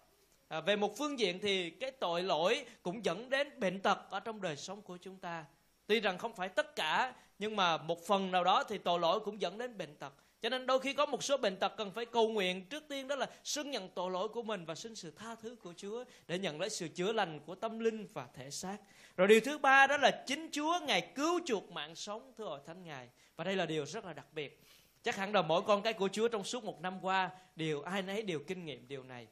À, 0.47 0.61
về 0.61 0.75
một 0.75 0.97
phương 0.97 1.19
diện 1.19 1.39
thì 1.41 1.69
cái 1.69 1.91
tội 1.91 2.23
lỗi 2.23 2.65
cũng 2.83 3.05
dẫn 3.05 3.29
đến 3.29 3.59
bệnh 3.59 3.79
tật 3.79 3.97
ở 4.09 4.19
trong 4.19 4.41
đời 4.41 4.57
sống 4.57 4.81
của 4.81 4.97
chúng 4.97 5.17
ta. 5.17 5.45
Tuy 5.93 5.99
rằng 5.99 6.17
không 6.17 6.33
phải 6.33 6.49
tất 6.49 6.75
cả, 6.75 7.13
nhưng 7.39 7.55
mà 7.55 7.77
một 7.77 8.07
phần 8.07 8.31
nào 8.31 8.43
đó 8.43 8.63
thì 8.63 8.77
tội 8.77 8.99
lỗi 8.99 9.19
cũng 9.19 9.41
dẫn 9.41 9.57
đến 9.57 9.77
bệnh 9.77 9.95
tật. 9.95 10.13
Cho 10.41 10.49
nên 10.49 10.65
đôi 10.65 10.79
khi 10.79 10.93
có 10.93 11.05
một 11.05 11.23
số 11.23 11.37
bệnh 11.37 11.55
tật 11.55 11.73
cần 11.77 11.91
phải 11.91 12.05
cầu 12.05 12.27
nguyện 12.27 12.65
trước 12.65 12.83
tiên, 12.87 13.07
đó 13.07 13.15
là 13.15 13.29
xưng 13.43 13.71
nhận 13.71 13.89
tội 13.89 14.11
lỗi 14.11 14.27
của 14.27 14.43
mình 14.43 14.65
và 14.65 14.75
xin 14.75 14.95
sự 14.95 15.11
tha 15.11 15.35
thứ 15.35 15.55
của 15.63 15.73
Chúa 15.77 16.03
để 16.27 16.39
nhận 16.39 16.61
lấy 16.61 16.69
sự 16.69 16.87
chữa 16.87 17.13
lành 17.13 17.39
của 17.39 17.55
tâm 17.55 17.79
linh 17.79 18.07
và 18.13 18.27
thể 18.33 18.49
xác. 18.51 18.77
Rồi 19.17 19.27
điều 19.27 19.39
thứ 19.39 19.57
ba, 19.57 19.87
đó 19.87 19.97
là 19.97 20.23
chính 20.27 20.49
Chúa, 20.51 20.79
Ngài 20.79 21.11
cứu 21.15 21.39
chuộc 21.45 21.71
mạng 21.71 21.95
sống, 21.95 22.33
thưa 22.37 22.45
hội 22.45 22.59
thánh 22.65 22.83
Ngài. 22.83 23.09
Và 23.35 23.43
đây 23.43 23.55
là 23.55 23.65
điều 23.65 23.85
rất 23.85 24.05
là 24.05 24.13
đặc 24.13 24.27
biệt. 24.31 24.61
Chắc 25.03 25.15
hẳn 25.15 25.33
là 25.33 25.41
mỗi 25.41 25.61
con 25.61 25.81
cái 25.81 25.93
của 25.93 26.09
Chúa 26.11 26.27
trong 26.27 26.43
suốt 26.43 26.63
một 26.63 26.81
năm 26.81 27.05
qua, 27.05 27.29
đều 27.55 27.81
ai 27.81 28.01
nấy 28.01 28.21
đều 28.21 28.39
kinh 28.39 28.65
nghiệm 28.65 28.87
điều 28.87 29.03
này. 29.03 29.27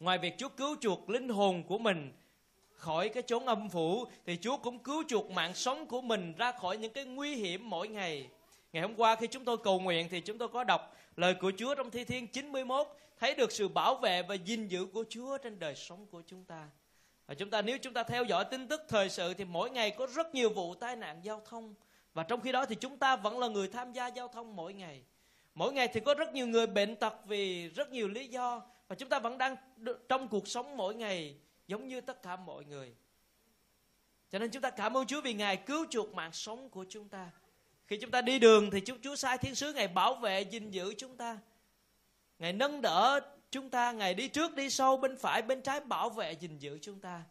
Ngoài 0.00 0.18
việc 0.18 0.34
Chúa 0.38 0.48
cứu 0.48 0.76
chuộc 0.80 1.10
linh 1.10 1.28
hồn 1.28 1.62
của 1.62 1.78
mình 1.78 2.12
khỏi 2.80 3.08
cái 3.08 3.22
chốn 3.22 3.46
âm 3.46 3.68
phủ, 3.68 4.04
thì 4.26 4.38
Chúa 4.42 4.56
cũng 4.56 4.78
cứu 4.78 5.04
chuộc 5.08 5.30
mạng 5.30 5.54
sống 5.54 5.86
của 5.86 6.00
mình 6.00 6.34
ra 6.38 6.52
khỏi 6.52 6.76
những 6.76 6.92
cái 6.92 7.04
nguy 7.04 7.34
hiểm 7.34 7.70
mỗi 7.70 7.88
ngày. 7.88 8.26
Ngày 8.72 8.82
hôm 8.82 8.94
qua 8.96 9.16
khi 9.16 9.26
chúng 9.26 9.44
tôi 9.44 9.56
cầu 9.58 9.80
nguyện 9.80 10.08
thì 10.10 10.20
chúng 10.20 10.38
tôi 10.38 10.48
có 10.48 10.64
đọc 10.64 10.96
lời 11.16 11.34
của 11.34 11.52
Chúa 11.58 11.74
trong 11.74 11.90
Thi 11.90 12.04
Thiên 12.04 12.26
91 12.26 12.86
thấy 13.18 13.34
được 13.34 13.52
sự 13.52 13.68
bảo 13.68 13.94
vệ 13.94 14.22
và 14.22 14.34
gìn 14.34 14.68
giữ 14.68 14.86
của 14.92 15.04
Chúa 15.08 15.38
trên 15.38 15.58
đời 15.58 15.74
sống 15.74 16.06
của 16.10 16.22
chúng 16.26 16.44
ta. 16.44 16.68
Và 17.26 17.34
chúng 17.34 17.50
ta, 17.50 17.62
nếu 17.62 17.78
chúng 17.78 17.92
ta 17.92 18.02
theo 18.02 18.24
dõi 18.24 18.44
tin 18.44 18.68
tức 18.68 18.82
thời 18.88 19.10
sự 19.10 19.34
thì 19.34 19.44
mỗi 19.44 19.70
ngày 19.70 19.90
có 19.90 20.06
rất 20.14 20.34
nhiều 20.34 20.50
vụ 20.50 20.74
tai 20.74 20.96
nạn 20.96 21.20
giao 21.22 21.42
thông 21.44 21.74
và 22.14 22.22
trong 22.22 22.40
khi 22.40 22.52
đó 22.52 22.66
thì 22.66 22.74
chúng 22.74 22.98
ta 22.98 23.16
vẫn 23.16 23.38
là 23.38 23.48
người 23.48 23.68
tham 23.68 23.92
gia 23.92 24.06
giao 24.06 24.28
thông 24.28 24.56
mỗi 24.56 24.72
ngày. 24.72 25.02
Mỗi 25.54 25.72
ngày 25.72 25.88
thì 25.88 26.00
có 26.00 26.14
rất 26.14 26.34
nhiều 26.34 26.46
người 26.46 26.66
bệnh 26.66 26.96
tật 26.96 27.14
vì 27.26 27.68
rất 27.68 27.92
nhiều 27.92 28.08
lý 28.08 28.28
do 28.28 28.62
và 28.88 28.96
chúng 28.96 29.08
ta 29.08 29.18
vẫn 29.18 29.38
đang 29.38 29.56
trong 30.08 30.28
cuộc 30.28 30.48
sống 30.48 30.76
mỗi 30.76 30.94
ngày 30.94 31.34
giống 31.70 31.88
như 31.88 32.00
tất 32.00 32.22
cả 32.22 32.36
mọi 32.36 32.64
người. 32.64 32.94
Cho 34.30 34.38
nên 34.38 34.50
chúng 34.50 34.62
ta 34.62 34.70
cảm 34.70 34.96
ơn 34.96 35.06
Chúa 35.06 35.20
vì 35.20 35.34
Ngài 35.34 35.56
cứu 35.56 35.86
chuộc 35.90 36.14
mạng 36.14 36.32
sống 36.32 36.68
của 36.68 36.84
chúng 36.88 37.08
ta. 37.08 37.30
Khi 37.86 37.96
chúng 37.96 38.10
ta 38.10 38.22
đi 38.22 38.38
đường 38.38 38.70
thì 38.70 38.80
Chúa, 38.80 38.96
Chúa 39.02 39.16
sai 39.16 39.38
thiên 39.38 39.54
sứ 39.54 39.72
Ngài 39.72 39.88
bảo 39.88 40.14
vệ, 40.14 40.40
gìn 40.40 40.70
giữ 40.70 40.94
chúng 40.98 41.16
ta. 41.16 41.38
Ngài 42.38 42.52
nâng 42.52 42.82
đỡ 42.82 43.20
chúng 43.50 43.70
ta, 43.70 43.92
Ngài 43.92 44.14
đi 44.14 44.28
trước, 44.28 44.54
đi 44.54 44.70
sau, 44.70 44.96
bên 44.96 45.16
phải, 45.16 45.42
bên 45.42 45.62
trái 45.62 45.80
bảo 45.80 46.10
vệ, 46.10 46.32
gìn 46.32 46.58
giữ 46.58 46.78
chúng 46.82 47.00
ta. 47.00 47.22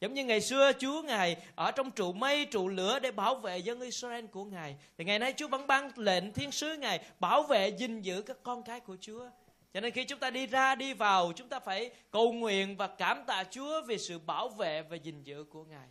Giống 0.00 0.14
như 0.14 0.24
ngày 0.24 0.40
xưa 0.40 0.72
Chúa 0.78 1.02
Ngài 1.02 1.36
ở 1.54 1.70
trong 1.70 1.90
trụ 1.90 2.12
mây, 2.12 2.46
trụ 2.46 2.68
lửa 2.68 2.98
để 2.98 3.12
bảo 3.12 3.34
vệ 3.34 3.58
dân 3.58 3.80
Israel 3.80 4.26
của 4.26 4.44
Ngài. 4.44 4.76
Thì 4.98 5.04
ngày 5.04 5.18
nay 5.18 5.34
Chúa 5.36 5.48
vẫn 5.48 5.66
ban 5.66 5.90
lệnh 5.96 6.32
thiên 6.32 6.52
sứ 6.52 6.76
Ngài 6.76 7.04
bảo 7.20 7.42
vệ, 7.42 7.68
gìn 7.68 8.02
giữ 8.02 8.22
các 8.22 8.36
con 8.42 8.62
cái 8.62 8.80
của 8.80 8.96
Chúa. 9.00 9.30
Cho 9.74 9.80
nên 9.80 9.92
khi 9.92 10.04
chúng 10.04 10.18
ta 10.18 10.30
đi 10.30 10.46
ra 10.46 10.74
đi 10.74 10.92
vào 10.92 11.32
chúng 11.36 11.48
ta 11.48 11.60
phải 11.60 11.90
cầu 12.10 12.32
nguyện 12.32 12.76
và 12.76 12.86
cảm 12.86 13.24
tạ 13.26 13.44
Chúa 13.50 13.82
vì 13.82 13.98
sự 13.98 14.18
bảo 14.18 14.48
vệ 14.48 14.82
và 14.82 14.96
gìn 14.96 15.22
giữ 15.22 15.44
của 15.44 15.64
Ngài. 15.64 15.88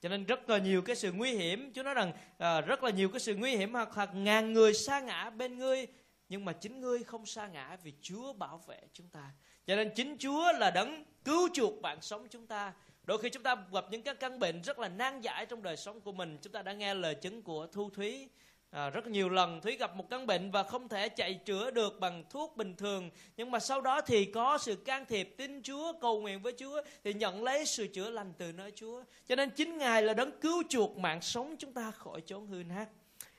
Cho 0.00 0.08
nên 0.08 0.24
rất 0.24 0.50
là 0.50 0.58
nhiều 0.58 0.82
cái 0.82 0.96
sự 0.96 1.12
nguy 1.12 1.32
hiểm, 1.32 1.72
Chúa 1.74 1.82
nói 1.82 1.94
rằng 1.94 2.12
à, 2.38 2.60
rất 2.60 2.82
là 2.82 2.90
nhiều 2.90 3.08
cái 3.08 3.20
sự 3.20 3.36
nguy 3.36 3.56
hiểm 3.56 3.72
hoặc, 3.72 3.88
hoặc 3.92 4.10
ngàn 4.14 4.52
người 4.52 4.74
sa 4.74 5.00
ngã 5.00 5.30
bên 5.30 5.58
ngươi 5.58 5.86
nhưng 6.28 6.44
mà 6.44 6.52
chính 6.52 6.80
ngươi 6.80 7.04
không 7.04 7.26
sa 7.26 7.46
ngã 7.46 7.76
vì 7.82 7.92
Chúa 8.00 8.32
bảo 8.32 8.58
vệ 8.66 8.80
chúng 8.92 9.08
ta. 9.08 9.30
Cho 9.66 9.76
nên 9.76 9.90
chính 9.94 10.16
Chúa 10.18 10.52
là 10.52 10.70
đấng 10.70 11.04
cứu 11.24 11.48
chuộc 11.54 11.82
bạn 11.82 11.98
sống 12.00 12.26
chúng 12.30 12.46
ta. 12.46 12.72
Đôi 13.02 13.18
khi 13.18 13.30
chúng 13.30 13.42
ta 13.42 13.56
gặp 13.72 13.84
những 13.90 14.02
cái 14.02 14.14
căn 14.14 14.38
bệnh 14.38 14.62
rất 14.62 14.78
là 14.78 14.88
nan 14.88 15.20
giải 15.20 15.46
trong 15.46 15.62
đời 15.62 15.76
sống 15.76 16.00
của 16.00 16.12
mình. 16.12 16.38
Chúng 16.42 16.52
ta 16.52 16.62
đã 16.62 16.72
nghe 16.72 16.94
lời 16.94 17.14
chứng 17.14 17.42
của 17.42 17.66
Thu 17.66 17.90
Thúy 17.90 18.28
À, 18.76 18.90
rất 18.90 19.06
nhiều 19.06 19.28
lần 19.28 19.60
Thúy 19.60 19.76
gặp 19.76 19.96
một 19.96 20.10
căn 20.10 20.26
bệnh 20.26 20.50
và 20.50 20.62
không 20.62 20.88
thể 20.88 21.08
chạy 21.08 21.34
chữa 21.34 21.70
được 21.70 22.00
bằng 22.00 22.24
thuốc 22.30 22.56
bình 22.56 22.76
thường 22.76 23.10
Nhưng 23.36 23.50
mà 23.50 23.58
sau 23.58 23.80
đó 23.80 24.00
thì 24.00 24.24
có 24.24 24.58
sự 24.58 24.74
can 24.74 25.04
thiệp 25.06 25.34
tin 25.36 25.62
Chúa, 25.62 25.92
cầu 26.00 26.20
nguyện 26.20 26.42
với 26.42 26.52
Chúa 26.58 26.82
Thì 27.04 27.14
nhận 27.14 27.44
lấy 27.44 27.66
sự 27.66 27.86
chữa 27.86 28.10
lành 28.10 28.32
từ 28.38 28.52
nơi 28.52 28.72
Chúa 28.74 29.02
Cho 29.28 29.36
nên 29.36 29.50
chính 29.50 29.78
Ngài 29.78 30.02
là 30.02 30.14
đấng 30.14 30.40
cứu 30.40 30.62
chuộc 30.68 30.98
mạng 30.98 31.20
sống 31.20 31.56
chúng 31.58 31.72
ta 31.72 31.90
khỏi 31.90 32.20
chốn 32.26 32.46
hư 32.46 32.62
nát 32.62 32.86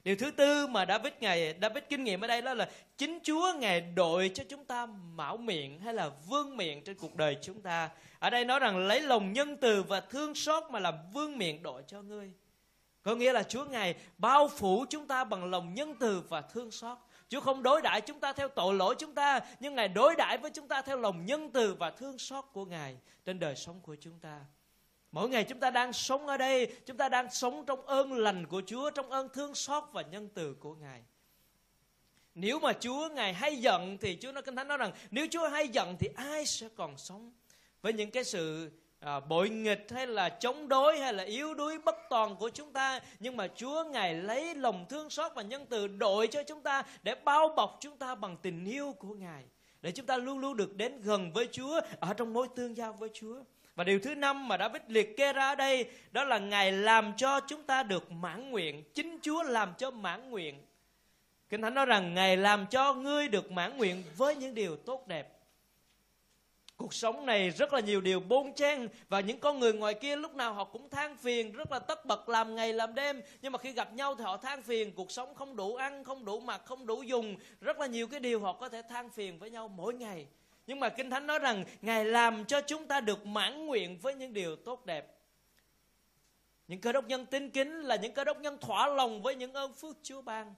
Điều 0.03 0.15
thứ 0.15 0.31
tư 0.31 0.67
mà 0.67 0.85
David 0.85 1.13
ngày 1.19 1.55
David 1.61 1.83
kinh 1.89 2.03
nghiệm 2.03 2.21
ở 2.21 2.27
đây 2.27 2.41
đó 2.41 2.53
là 2.53 2.69
chính 2.97 3.19
Chúa 3.23 3.53
ngài 3.59 3.81
đội 3.81 4.31
cho 4.33 4.43
chúng 4.49 4.65
ta 4.65 4.85
mão 5.15 5.37
miệng 5.37 5.79
hay 5.79 5.93
là 5.93 6.11
vương 6.27 6.57
miệng 6.57 6.83
trên 6.83 6.97
cuộc 6.97 7.15
đời 7.15 7.37
chúng 7.41 7.61
ta. 7.61 7.89
Ở 8.19 8.29
đây 8.29 8.45
nói 8.45 8.59
rằng 8.59 8.77
lấy 8.77 9.01
lòng 9.01 9.33
nhân 9.33 9.57
từ 9.57 9.83
và 9.83 9.99
thương 9.99 10.35
xót 10.35 10.63
mà 10.71 10.79
làm 10.79 10.93
vương 11.13 11.37
miệng 11.37 11.63
đội 11.63 11.83
cho 11.87 12.01
ngươi. 12.01 12.31
Có 13.07 13.15
nghĩa 13.15 13.33
là 13.33 13.43
Chúa 13.43 13.65
ngài 13.65 13.95
bao 14.17 14.47
phủ 14.47 14.85
chúng 14.89 15.07
ta 15.07 15.23
bằng 15.23 15.51
lòng 15.51 15.73
nhân 15.73 15.95
từ 15.99 16.23
và 16.29 16.41
thương 16.41 16.71
xót. 16.71 16.97
Chúa 17.29 17.41
không 17.41 17.63
đối 17.63 17.81
đãi 17.81 18.01
chúng 18.01 18.19
ta 18.19 18.33
theo 18.33 18.47
tội 18.47 18.73
lỗi 18.73 18.95
chúng 18.99 19.13
ta, 19.13 19.39
nhưng 19.59 19.75
Ngài 19.75 19.87
đối 19.87 20.15
đãi 20.15 20.37
với 20.37 20.51
chúng 20.51 20.67
ta 20.67 20.81
theo 20.81 20.97
lòng 20.97 21.25
nhân 21.25 21.49
từ 21.53 21.73
và 21.73 21.91
thương 21.91 22.17
xót 22.17 22.45
của 22.53 22.65
Ngài 22.65 22.97
trên 23.25 23.39
đời 23.39 23.55
sống 23.55 23.79
của 23.81 23.95
chúng 23.95 24.19
ta. 24.19 24.39
Mỗi 25.11 25.29
ngày 25.29 25.43
chúng 25.43 25.59
ta 25.59 25.69
đang 25.69 25.93
sống 25.93 26.27
ở 26.27 26.37
đây, 26.37 26.75
chúng 26.85 26.97
ta 26.97 27.09
đang 27.09 27.31
sống 27.31 27.63
trong 27.65 27.85
ơn 27.85 28.13
lành 28.13 28.47
của 28.47 28.61
Chúa, 28.65 28.89
trong 28.89 29.09
ơn 29.09 29.29
thương 29.33 29.55
xót 29.55 29.83
và 29.91 30.01
nhân 30.01 30.29
từ 30.33 30.53
của 30.53 30.75
Ngài. 30.75 31.03
Nếu 32.35 32.59
mà 32.59 32.73
Chúa 32.73 33.09
Ngài 33.09 33.33
hay 33.33 33.55
giận 33.55 33.97
thì 34.01 34.17
Chúa 34.21 34.31
nói 34.31 34.43
Kinh 34.43 34.55
Thánh 34.55 34.67
nói 34.67 34.77
rằng 34.77 34.91
nếu 35.11 35.27
Chúa 35.31 35.47
hay 35.47 35.67
giận 35.67 35.95
thì 35.99 36.09
ai 36.15 36.45
sẽ 36.45 36.69
còn 36.75 36.97
sống 36.97 37.31
với 37.81 37.93
những 37.93 38.11
cái 38.11 38.23
sự 38.23 38.71
à, 38.99 39.19
bội 39.19 39.49
nghịch 39.49 39.87
hay 39.91 40.07
là 40.07 40.29
chống 40.29 40.67
đối 40.67 40.99
hay 40.99 41.13
là 41.13 41.23
yếu 41.23 41.53
đuối 41.53 41.77
bất 41.85 41.95
toàn 42.09 42.35
của 42.35 42.49
chúng 42.49 42.73
ta 42.73 42.99
nhưng 43.19 43.37
mà 43.37 43.47
Chúa 43.55 43.83
ngài 43.83 44.13
lấy 44.13 44.55
lòng 44.55 44.85
thương 44.89 45.09
xót 45.09 45.31
và 45.35 45.41
nhân 45.41 45.65
từ 45.69 45.87
đội 45.87 46.27
cho 46.27 46.43
chúng 46.43 46.61
ta 46.61 46.83
để 47.03 47.15
bao 47.15 47.53
bọc 47.55 47.77
chúng 47.79 47.97
ta 47.97 48.15
bằng 48.15 48.37
tình 48.41 48.65
yêu 48.65 48.95
của 48.99 49.13
ngài 49.13 49.43
để 49.81 49.91
chúng 49.91 50.05
ta 50.05 50.17
luôn 50.17 50.39
luôn 50.39 50.57
được 50.57 50.75
đến 50.75 51.01
gần 51.01 51.31
với 51.33 51.47
Chúa 51.51 51.81
ở 51.99 52.13
trong 52.13 52.33
mối 52.33 52.47
tương 52.55 52.77
giao 52.77 52.93
với 52.93 53.09
Chúa 53.13 53.43
và 53.77 53.83
điều 53.83 53.99
thứ 53.99 54.15
năm 54.15 54.47
mà 54.47 54.57
David 54.57 54.81
liệt 54.87 55.17
kê 55.17 55.33
ra 55.33 55.47
ở 55.47 55.55
đây 55.55 55.85
đó 56.11 56.23
là 56.23 56.39
Ngài 56.39 56.71
làm 56.71 57.13
cho 57.17 57.39
chúng 57.47 57.63
ta 57.63 57.83
được 57.83 58.11
mãn 58.11 58.51
nguyện. 58.51 58.83
Chính 58.93 59.19
Chúa 59.21 59.43
làm 59.43 59.73
cho 59.77 59.91
mãn 59.91 60.29
nguyện. 60.29 60.65
Kinh 61.49 61.61
Thánh 61.61 61.73
nói 61.73 61.85
rằng 61.85 62.13
Ngài 62.13 62.37
làm 62.37 62.65
cho 62.67 62.93
ngươi 62.93 63.27
được 63.27 63.51
mãn 63.51 63.77
nguyện 63.77 64.03
với 64.17 64.35
những 64.35 64.55
điều 64.55 64.75
tốt 64.75 65.07
đẹp. 65.07 65.36
Cuộc 66.77 66.93
sống 66.93 67.25
này 67.25 67.49
rất 67.49 67.73
là 67.73 67.79
nhiều 67.79 68.01
điều 68.01 68.19
bôn 68.19 68.53
chen 68.53 68.87
và 69.09 69.19
những 69.19 69.39
con 69.39 69.59
người 69.59 69.73
ngoài 69.73 69.93
kia 69.93 70.15
lúc 70.15 70.35
nào 70.35 70.53
họ 70.53 70.63
cũng 70.63 70.89
than 70.89 71.17
phiền, 71.17 71.51
rất 71.51 71.71
là 71.71 71.79
tất 71.79 72.05
bật 72.05 72.29
làm 72.29 72.55
ngày 72.55 72.73
làm 72.73 72.95
đêm. 72.95 73.21
Nhưng 73.41 73.51
mà 73.51 73.57
khi 73.57 73.71
gặp 73.71 73.93
nhau 73.93 74.15
thì 74.15 74.23
họ 74.23 74.37
than 74.37 74.63
phiền, 74.63 74.91
cuộc 74.95 75.11
sống 75.11 75.35
không 75.35 75.55
đủ 75.55 75.75
ăn, 75.75 76.03
không 76.03 76.25
đủ 76.25 76.39
mặc, 76.39 76.61
không 76.65 76.85
đủ 76.85 77.01
dùng. 77.01 77.35
Rất 77.61 77.79
là 77.79 77.85
nhiều 77.85 78.07
cái 78.07 78.19
điều 78.19 78.39
họ 78.39 78.53
có 78.53 78.69
thể 78.69 78.81
than 78.89 79.09
phiền 79.09 79.39
với 79.39 79.49
nhau 79.49 79.67
mỗi 79.67 79.93
ngày. 79.93 80.27
Nhưng 80.67 80.79
mà 80.79 80.89
Kinh 80.89 81.09
Thánh 81.09 81.27
nói 81.27 81.39
rằng 81.39 81.63
Ngài 81.81 82.05
làm 82.05 82.45
cho 82.45 82.61
chúng 82.61 82.87
ta 82.87 83.01
được 83.01 83.25
mãn 83.25 83.65
nguyện 83.65 83.97
với 83.97 84.15
những 84.15 84.33
điều 84.33 84.55
tốt 84.55 84.85
đẹp. 84.85 85.17
Những 86.67 86.81
cơ 86.81 86.91
đốc 86.91 87.05
nhân 87.05 87.25
tín 87.25 87.49
kính 87.49 87.81
là 87.81 87.95
những 87.95 88.13
cơ 88.13 88.23
đốc 88.23 88.39
nhân 88.39 88.57
thỏa 88.61 88.87
lòng 88.87 89.21
với 89.21 89.35
những 89.35 89.53
ơn 89.53 89.73
phước 89.73 89.97
Chúa 90.03 90.21
ban. 90.21 90.53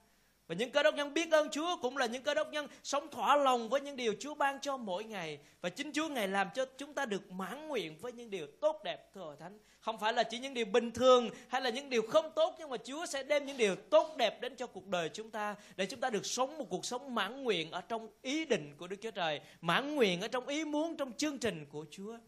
Và 0.50 0.56
những 0.56 0.70
cơ 0.70 0.82
đốc 0.82 0.94
nhân 0.94 1.14
biết 1.14 1.30
ơn 1.30 1.50
Chúa 1.50 1.76
cũng 1.82 1.96
là 1.96 2.06
những 2.06 2.22
cơ 2.22 2.34
đốc 2.34 2.52
nhân 2.52 2.66
sống 2.82 3.08
thỏa 3.10 3.36
lòng 3.36 3.68
với 3.68 3.80
những 3.80 3.96
điều 3.96 4.14
Chúa 4.20 4.34
ban 4.34 4.60
cho 4.60 4.76
mỗi 4.76 5.04
ngày. 5.04 5.38
Và 5.60 5.68
chính 5.68 5.92
Chúa 5.92 6.08
Ngài 6.08 6.28
làm 6.28 6.48
cho 6.54 6.64
chúng 6.78 6.94
ta 6.94 7.06
được 7.06 7.30
mãn 7.30 7.68
nguyện 7.68 7.96
với 8.00 8.12
những 8.12 8.30
điều 8.30 8.46
tốt 8.60 8.80
đẹp 8.84 9.14
thưa 9.14 9.20
Hội 9.20 9.36
Thánh. 9.40 9.58
Không 9.80 9.98
phải 9.98 10.12
là 10.12 10.22
chỉ 10.22 10.38
những 10.38 10.54
điều 10.54 10.64
bình 10.66 10.90
thường 10.90 11.30
hay 11.48 11.62
là 11.62 11.70
những 11.70 11.90
điều 11.90 12.02
không 12.02 12.30
tốt 12.34 12.56
nhưng 12.58 12.70
mà 12.70 12.76
Chúa 12.76 13.06
sẽ 13.06 13.22
đem 13.22 13.46
những 13.46 13.56
điều 13.56 13.76
tốt 13.76 14.16
đẹp 14.16 14.40
đến 14.40 14.56
cho 14.56 14.66
cuộc 14.66 14.86
đời 14.86 15.08
chúng 15.08 15.30
ta 15.30 15.56
để 15.76 15.86
chúng 15.86 16.00
ta 16.00 16.10
được 16.10 16.26
sống 16.26 16.58
một 16.58 16.66
cuộc 16.70 16.84
sống 16.84 17.14
mãn 17.14 17.42
nguyện 17.42 17.70
ở 17.70 17.80
trong 17.80 18.08
ý 18.22 18.44
định 18.44 18.74
của 18.78 18.86
Đức 18.86 18.96
Chúa 19.02 19.10
Trời, 19.10 19.40
mãn 19.60 19.94
nguyện 19.94 20.20
ở 20.20 20.28
trong 20.28 20.46
ý 20.46 20.64
muốn 20.64 20.96
trong 20.96 21.12
chương 21.12 21.38
trình 21.38 21.66
của 21.72 21.84
Chúa. 21.90 22.18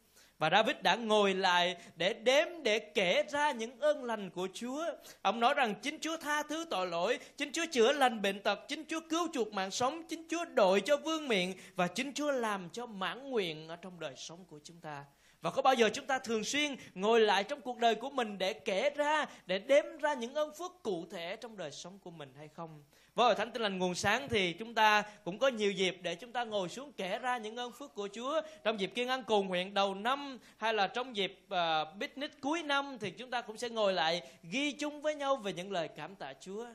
Và 0.42 0.50
David 0.50 0.76
đã 0.83 0.96
ngồi 0.96 1.35
lại 1.35 1.76
để 1.96 2.12
đếm 2.12 2.48
để 2.62 2.78
kể 2.78 3.22
ra 3.31 3.50
những 3.50 3.81
ơn 3.81 4.05
lành 4.05 4.31
của 4.31 4.48
Chúa. 4.55 4.85
Ông 5.22 5.40
nói 5.40 5.55
rằng 5.55 5.74
chính 5.83 5.98
Chúa 6.00 6.16
tha 6.16 6.42
thứ 6.42 6.64
tội 6.70 6.87
lỗi, 6.87 7.18
chính 7.37 7.52
Chúa 7.52 7.66
chữa 7.72 7.92
lành 7.92 8.22
bệnh 8.22 8.42
tật, 8.42 8.59
chính 8.68 8.85
Chúa 8.88 9.00
cứu 9.11 9.28
chuộc 9.33 9.52
mạng 9.52 9.70
sống, 9.70 10.02
chính 10.09 10.28
Chúa 10.28 10.44
đội 10.44 10.81
cho 10.81 10.96
vương 10.96 11.28
miệng 11.28 11.55
và 11.74 11.87
chính 11.87 12.12
Chúa 12.14 12.31
làm 12.33 12.68
cho 12.72 12.87
mãn 12.87 13.31
nguyện 13.31 13.68
ở 13.68 13.76
trong 13.76 14.00
đời 14.00 14.14
sống 14.16 14.44
của 14.44 14.61
chúng 14.64 14.81
ta. 14.81 15.05
Và 15.40 15.50
có 15.50 15.62
bao 15.62 15.74
giờ 15.74 15.90
chúng 15.92 16.07
ta 16.07 16.18
thường 16.18 16.44
xuyên 16.44 16.76
ngồi 16.94 17.20
lại 17.20 17.44
trong 17.44 17.61
cuộc 17.61 17.78
đời 17.78 17.94
của 17.94 18.11
mình 18.11 18.38
để 18.38 18.52
kể 18.52 18.90
ra, 18.90 19.26
để 19.46 19.59
đếm 19.59 19.85
ra 20.00 20.14
những 20.14 20.35
ơn 20.35 20.55
phước 20.55 20.83
cụ 20.83 21.07
thể 21.11 21.37
trong 21.37 21.57
đời 21.57 21.70
sống 21.70 21.98
của 21.98 22.11
mình 22.11 22.33
hay 22.38 22.48
không? 22.48 22.83
Với 23.14 23.27
hội 23.27 23.35
thánh 23.35 23.51
tinh 23.53 23.62
lành 23.62 23.79
nguồn 23.79 23.94
sáng 23.94 24.29
thì 24.29 24.53
chúng 24.53 24.75
ta 24.75 25.03
cũng 25.25 25.38
có 25.38 25.48
nhiều 25.48 25.72
dịp 25.72 25.98
để 26.03 26.14
chúng 26.14 26.33
ta 26.33 26.44
ngồi 26.44 26.68
xuống 26.68 26.92
kể 26.92 27.18
ra 27.18 27.38
những 27.38 27.57
ơn 27.57 27.72
phước 27.72 27.94
của 27.94 28.09
Chúa. 28.12 28.40
Trong 28.64 28.81
dịp 28.81 28.92
kiên 28.94 29.09
ăn 29.09 29.22
cùng 29.27 29.48
huyện 29.48 29.75
đầu 29.75 29.94
năm 29.94 30.38
hay 30.57 30.75
là 30.75 30.87
trong 30.87 31.16
dịp 31.16 31.46
uh, 31.46 32.01
picnic 32.01 32.40
cuối 32.40 32.62
năm 32.62 32.96
thì 33.01 33.11
chúng 33.11 33.31
ta 33.31 33.40
cũng 33.40 33.57
sẽ 33.57 33.68
ngồi 33.68 33.92
lại 33.92 34.22
ghi 34.42 34.72
chung 34.72 35.03
với 35.03 35.14
nhau 35.14 35.37
về 35.37 35.53
những 35.53 35.72
lời 35.72 35.88
cảm 35.88 36.14
tạ 36.14 36.33
Chúa. 36.40 36.66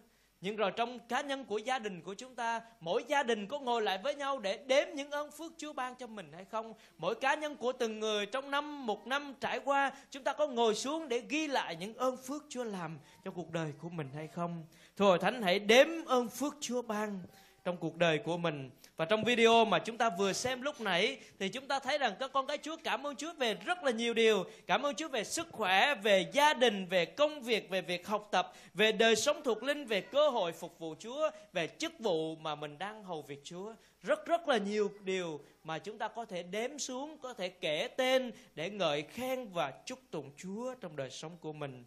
Nhưng 0.41 0.55
rồi 0.55 0.71
trong 0.71 0.99
cá 0.99 1.21
nhân 1.21 1.45
của 1.45 1.57
gia 1.57 1.79
đình 1.79 2.01
của 2.01 2.13
chúng 2.13 2.35
ta, 2.35 2.61
mỗi 2.79 3.03
gia 3.07 3.23
đình 3.23 3.47
có 3.47 3.59
ngồi 3.59 3.81
lại 3.81 3.97
với 4.03 4.15
nhau 4.15 4.39
để 4.39 4.57
đếm 4.57 4.87
những 4.95 5.11
ơn 5.11 5.31
phước 5.31 5.51
Chúa 5.57 5.73
ban 5.73 5.95
cho 5.95 6.07
mình 6.07 6.31
hay 6.33 6.45
không? 6.45 6.73
Mỗi 6.97 7.15
cá 7.15 7.35
nhân 7.35 7.55
của 7.55 7.71
từng 7.71 7.99
người 7.99 8.25
trong 8.25 8.51
năm 8.51 8.85
một 8.85 9.07
năm 9.07 9.33
trải 9.39 9.59
qua, 9.59 9.91
chúng 10.11 10.23
ta 10.23 10.33
có 10.33 10.47
ngồi 10.47 10.75
xuống 10.75 11.07
để 11.07 11.21
ghi 11.29 11.47
lại 11.47 11.75
những 11.75 11.93
ơn 11.93 12.17
phước 12.17 12.45
Chúa 12.49 12.63
làm 12.63 12.99
cho 13.25 13.31
cuộc 13.31 13.51
đời 13.51 13.73
của 13.81 13.89
mình 13.89 14.09
hay 14.15 14.27
không? 14.27 14.65
Thưa 14.97 15.17
Thánh 15.17 15.41
hãy 15.41 15.59
đếm 15.59 15.87
ơn 16.05 16.29
phước 16.29 16.55
Chúa 16.59 16.81
ban 16.81 17.19
trong 17.63 17.77
cuộc 17.77 17.97
đời 17.97 18.17
của 18.17 18.37
mình. 18.37 18.69
Và 18.95 19.05
trong 19.05 19.23
video 19.23 19.65
mà 19.65 19.79
chúng 19.79 19.97
ta 19.97 20.09
vừa 20.09 20.33
xem 20.33 20.61
lúc 20.61 20.81
nãy 20.81 21.17
thì 21.39 21.49
chúng 21.49 21.67
ta 21.67 21.79
thấy 21.79 21.97
rằng 21.97 22.13
các 22.19 22.31
con 22.33 22.47
cái 22.47 22.57
Chúa 22.57 22.77
cảm 22.83 23.07
ơn 23.07 23.15
Chúa 23.15 23.33
về 23.33 23.53
rất 23.53 23.83
là 23.83 23.91
nhiều 23.91 24.13
điều. 24.13 24.43
Cảm 24.67 24.85
ơn 24.85 24.95
Chúa 24.95 25.07
về 25.07 25.23
sức 25.23 25.47
khỏe, 25.51 25.95
về 25.95 26.29
gia 26.33 26.53
đình, 26.53 26.85
về 26.85 27.05
công 27.05 27.41
việc, 27.41 27.69
về 27.69 27.81
việc 27.81 28.07
học 28.07 28.27
tập, 28.31 28.53
về 28.73 28.91
đời 28.91 29.15
sống 29.15 29.41
thuộc 29.43 29.63
linh, 29.63 29.85
về 29.85 30.01
cơ 30.01 30.29
hội 30.29 30.51
phục 30.51 30.79
vụ 30.79 30.95
Chúa, 30.99 31.29
về 31.53 31.67
chức 31.67 31.99
vụ 31.99 32.35
mà 32.35 32.55
mình 32.55 32.77
đang 32.77 33.03
hầu 33.03 33.21
việc 33.21 33.41
Chúa. 33.43 33.73
Rất 34.01 34.25
rất 34.25 34.47
là 34.47 34.57
nhiều 34.57 34.91
điều 35.03 35.39
mà 35.63 35.79
chúng 35.79 35.97
ta 35.97 36.07
có 36.07 36.25
thể 36.25 36.43
đếm 36.43 36.79
xuống, 36.79 37.17
có 37.17 37.33
thể 37.33 37.49
kể 37.49 37.87
tên 37.87 38.31
để 38.55 38.69
ngợi 38.69 39.01
khen 39.01 39.47
và 39.53 39.73
chúc 39.85 39.99
tụng 40.11 40.31
Chúa 40.37 40.75
trong 40.81 40.95
đời 40.95 41.09
sống 41.09 41.37
của 41.41 41.53
mình. 41.53 41.85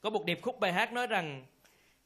Có 0.00 0.10
một 0.10 0.24
điệp 0.24 0.38
khúc 0.42 0.60
bài 0.60 0.72
hát 0.72 0.92
nói 0.92 1.06
rằng 1.06 1.46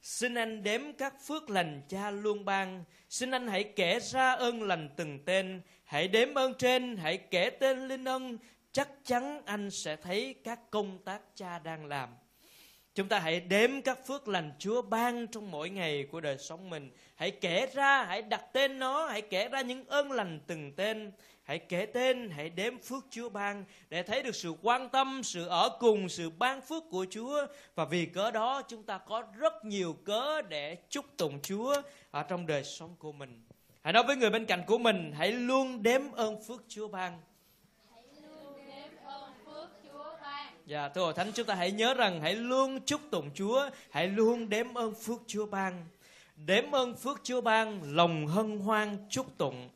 Xin 0.02 0.34
anh 0.34 0.62
đếm 0.62 0.80
các 0.98 1.14
phước 1.26 1.50
lành 1.50 1.82
cha 1.88 2.10
luôn 2.10 2.44
ban. 2.44 2.84
Xin 3.08 3.30
anh 3.30 3.48
hãy 3.48 3.64
kể 3.76 4.00
ra 4.00 4.32
ơn 4.32 4.62
lành 4.62 4.88
từng 4.96 5.24
tên. 5.24 5.62
Hãy 5.84 6.08
đếm 6.08 6.34
ơn 6.34 6.54
trên, 6.54 6.96
hãy 6.96 7.18
kể 7.18 7.50
tên 7.50 7.88
linh 7.88 8.04
ân. 8.04 8.38
Chắc 8.72 8.88
chắn 9.04 9.42
anh 9.44 9.70
sẽ 9.70 9.96
thấy 9.96 10.34
các 10.44 10.70
công 10.70 10.98
tác 11.04 11.22
cha 11.34 11.58
đang 11.58 11.86
làm. 11.86 12.08
Chúng 12.94 13.09
ta 13.09 13.18
hãy 13.18 13.40
đếm 13.40 13.83
các 13.83 14.07
phước 14.07 14.29
lành 14.29 14.53
Chúa 14.59 14.83
ban 14.83 15.26
trong 15.26 15.50
mỗi 15.50 15.70
ngày 15.70 16.07
của 16.12 16.20
đời 16.20 16.38
sống 16.38 16.70
mình. 16.70 16.90
Hãy 17.14 17.31
kể 17.31 17.66
ra, 17.74 18.05
hãy 18.05 18.22
đặt 18.22 18.53
tên 18.53 18.79
nó, 18.79 19.07
hãy 19.07 19.22
kể 19.22 19.48
ra 19.48 19.61
những 19.61 19.85
ơn 19.87 20.12
lành 20.12 20.40
từng 20.46 20.72
tên. 20.72 21.12
Hãy 21.42 21.59
kể 21.59 21.87
tên, 21.87 22.31
hãy 22.31 22.50
đếm 22.50 22.79
phước 22.79 23.05
Chúa 23.11 23.29
ban 23.29 23.64
để 23.90 24.03
thấy 24.03 24.22
được 24.22 24.35
sự 24.35 24.55
quan 24.62 24.88
tâm, 24.88 25.20
sự 25.24 25.46
ở 25.46 25.76
cùng, 25.81 26.09
sự 26.09 26.31
ban 26.31 26.61
phước 26.61 26.83
của 26.90 27.07
Chúa. 27.11 27.46
Và 27.74 27.85
vì 27.85 28.07
cớ 28.07 28.31
đó 28.31 28.62
chúng 28.68 28.83
ta 28.83 28.98
có 28.98 29.22
rất 29.38 29.64
nhiều 29.64 29.96
cớ 30.05 30.42
để 30.42 30.76
chúc 30.88 31.05
tụng 31.16 31.42
Chúa 31.42 31.83
ở 32.11 32.22
trong 32.22 32.46
đời 32.46 32.64
sống 32.64 32.96
của 32.98 33.12
mình. 33.12 33.42
Hãy 33.83 33.92
nói 33.92 34.05
với 34.07 34.16
người 34.16 34.31
bên 34.31 34.46
cạnh 34.46 34.62
của 34.66 34.79
mình, 34.79 35.12
hãy 35.16 35.33
luôn 35.33 35.83
đếm 35.83 36.12
ơn 36.12 36.42
phước 36.42 36.64
Chúa 36.68 36.88
ban. 36.88 37.20
Dạ, 40.70 40.88
thưa 40.88 41.00
Hội 41.00 41.12
Thánh 41.14 41.33
chúng 41.33 41.46
ta 41.46 41.54
hãy 41.54 41.70
nhớ 41.72 41.94
rằng 41.94 42.20
hãy 42.20 42.35
luôn 42.35 42.80
chúc 42.80 43.00
tụng 43.11 43.30
Chúa, 43.35 43.70
hãy 43.90 44.09
luôn 44.09 44.48
đếm 44.48 44.74
ơn 44.74 44.94
phước 44.94 45.20
Chúa 45.26 45.46
ban. 45.46 45.87
Đếm 46.46 46.74
ơn 46.74 46.96
phước 46.96 47.20
Chúa 47.24 47.40
ban, 47.40 47.80
lòng 47.96 48.26
hân 48.26 48.59
hoan 48.59 48.96
chúc 49.09 49.38
tụng. 49.38 49.68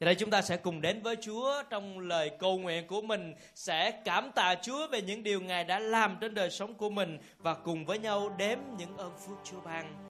Giờ 0.00 0.04
đây 0.04 0.14
chúng 0.14 0.30
ta 0.30 0.42
sẽ 0.42 0.56
cùng 0.56 0.80
đến 0.80 1.02
với 1.02 1.16
Chúa 1.16 1.62
trong 1.70 1.98
lời 1.98 2.30
cầu 2.38 2.58
nguyện 2.58 2.86
của 2.86 3.02
mình 3.02 3.34
sẽ 3.54 3.90
cảm 3.90 4.30
tạ 4.34 4.54
Chúa 4.62 4.86
về 4.88 5.02
những 5.02 5.22
điều 5.22 5.40
Ngài 5.40 5.64
đã 5.64 5.78
làm 5.78 6.16
trên 6.20 6.34
đời 6.34 6.50
sống 6.50 6.74
của 6.74 6.90
mình 6.90 7.18
và 7.38 7.54
cùng 7.54 7.84
với 7.84 7.98
nhau 7.98 8.34
đếm 8.38 8.58
những 8.78 8.96
ơn 8.96 9.12
phước 9.26 9.36
Chúa 9.44 9.60
ban. 9.60 10.05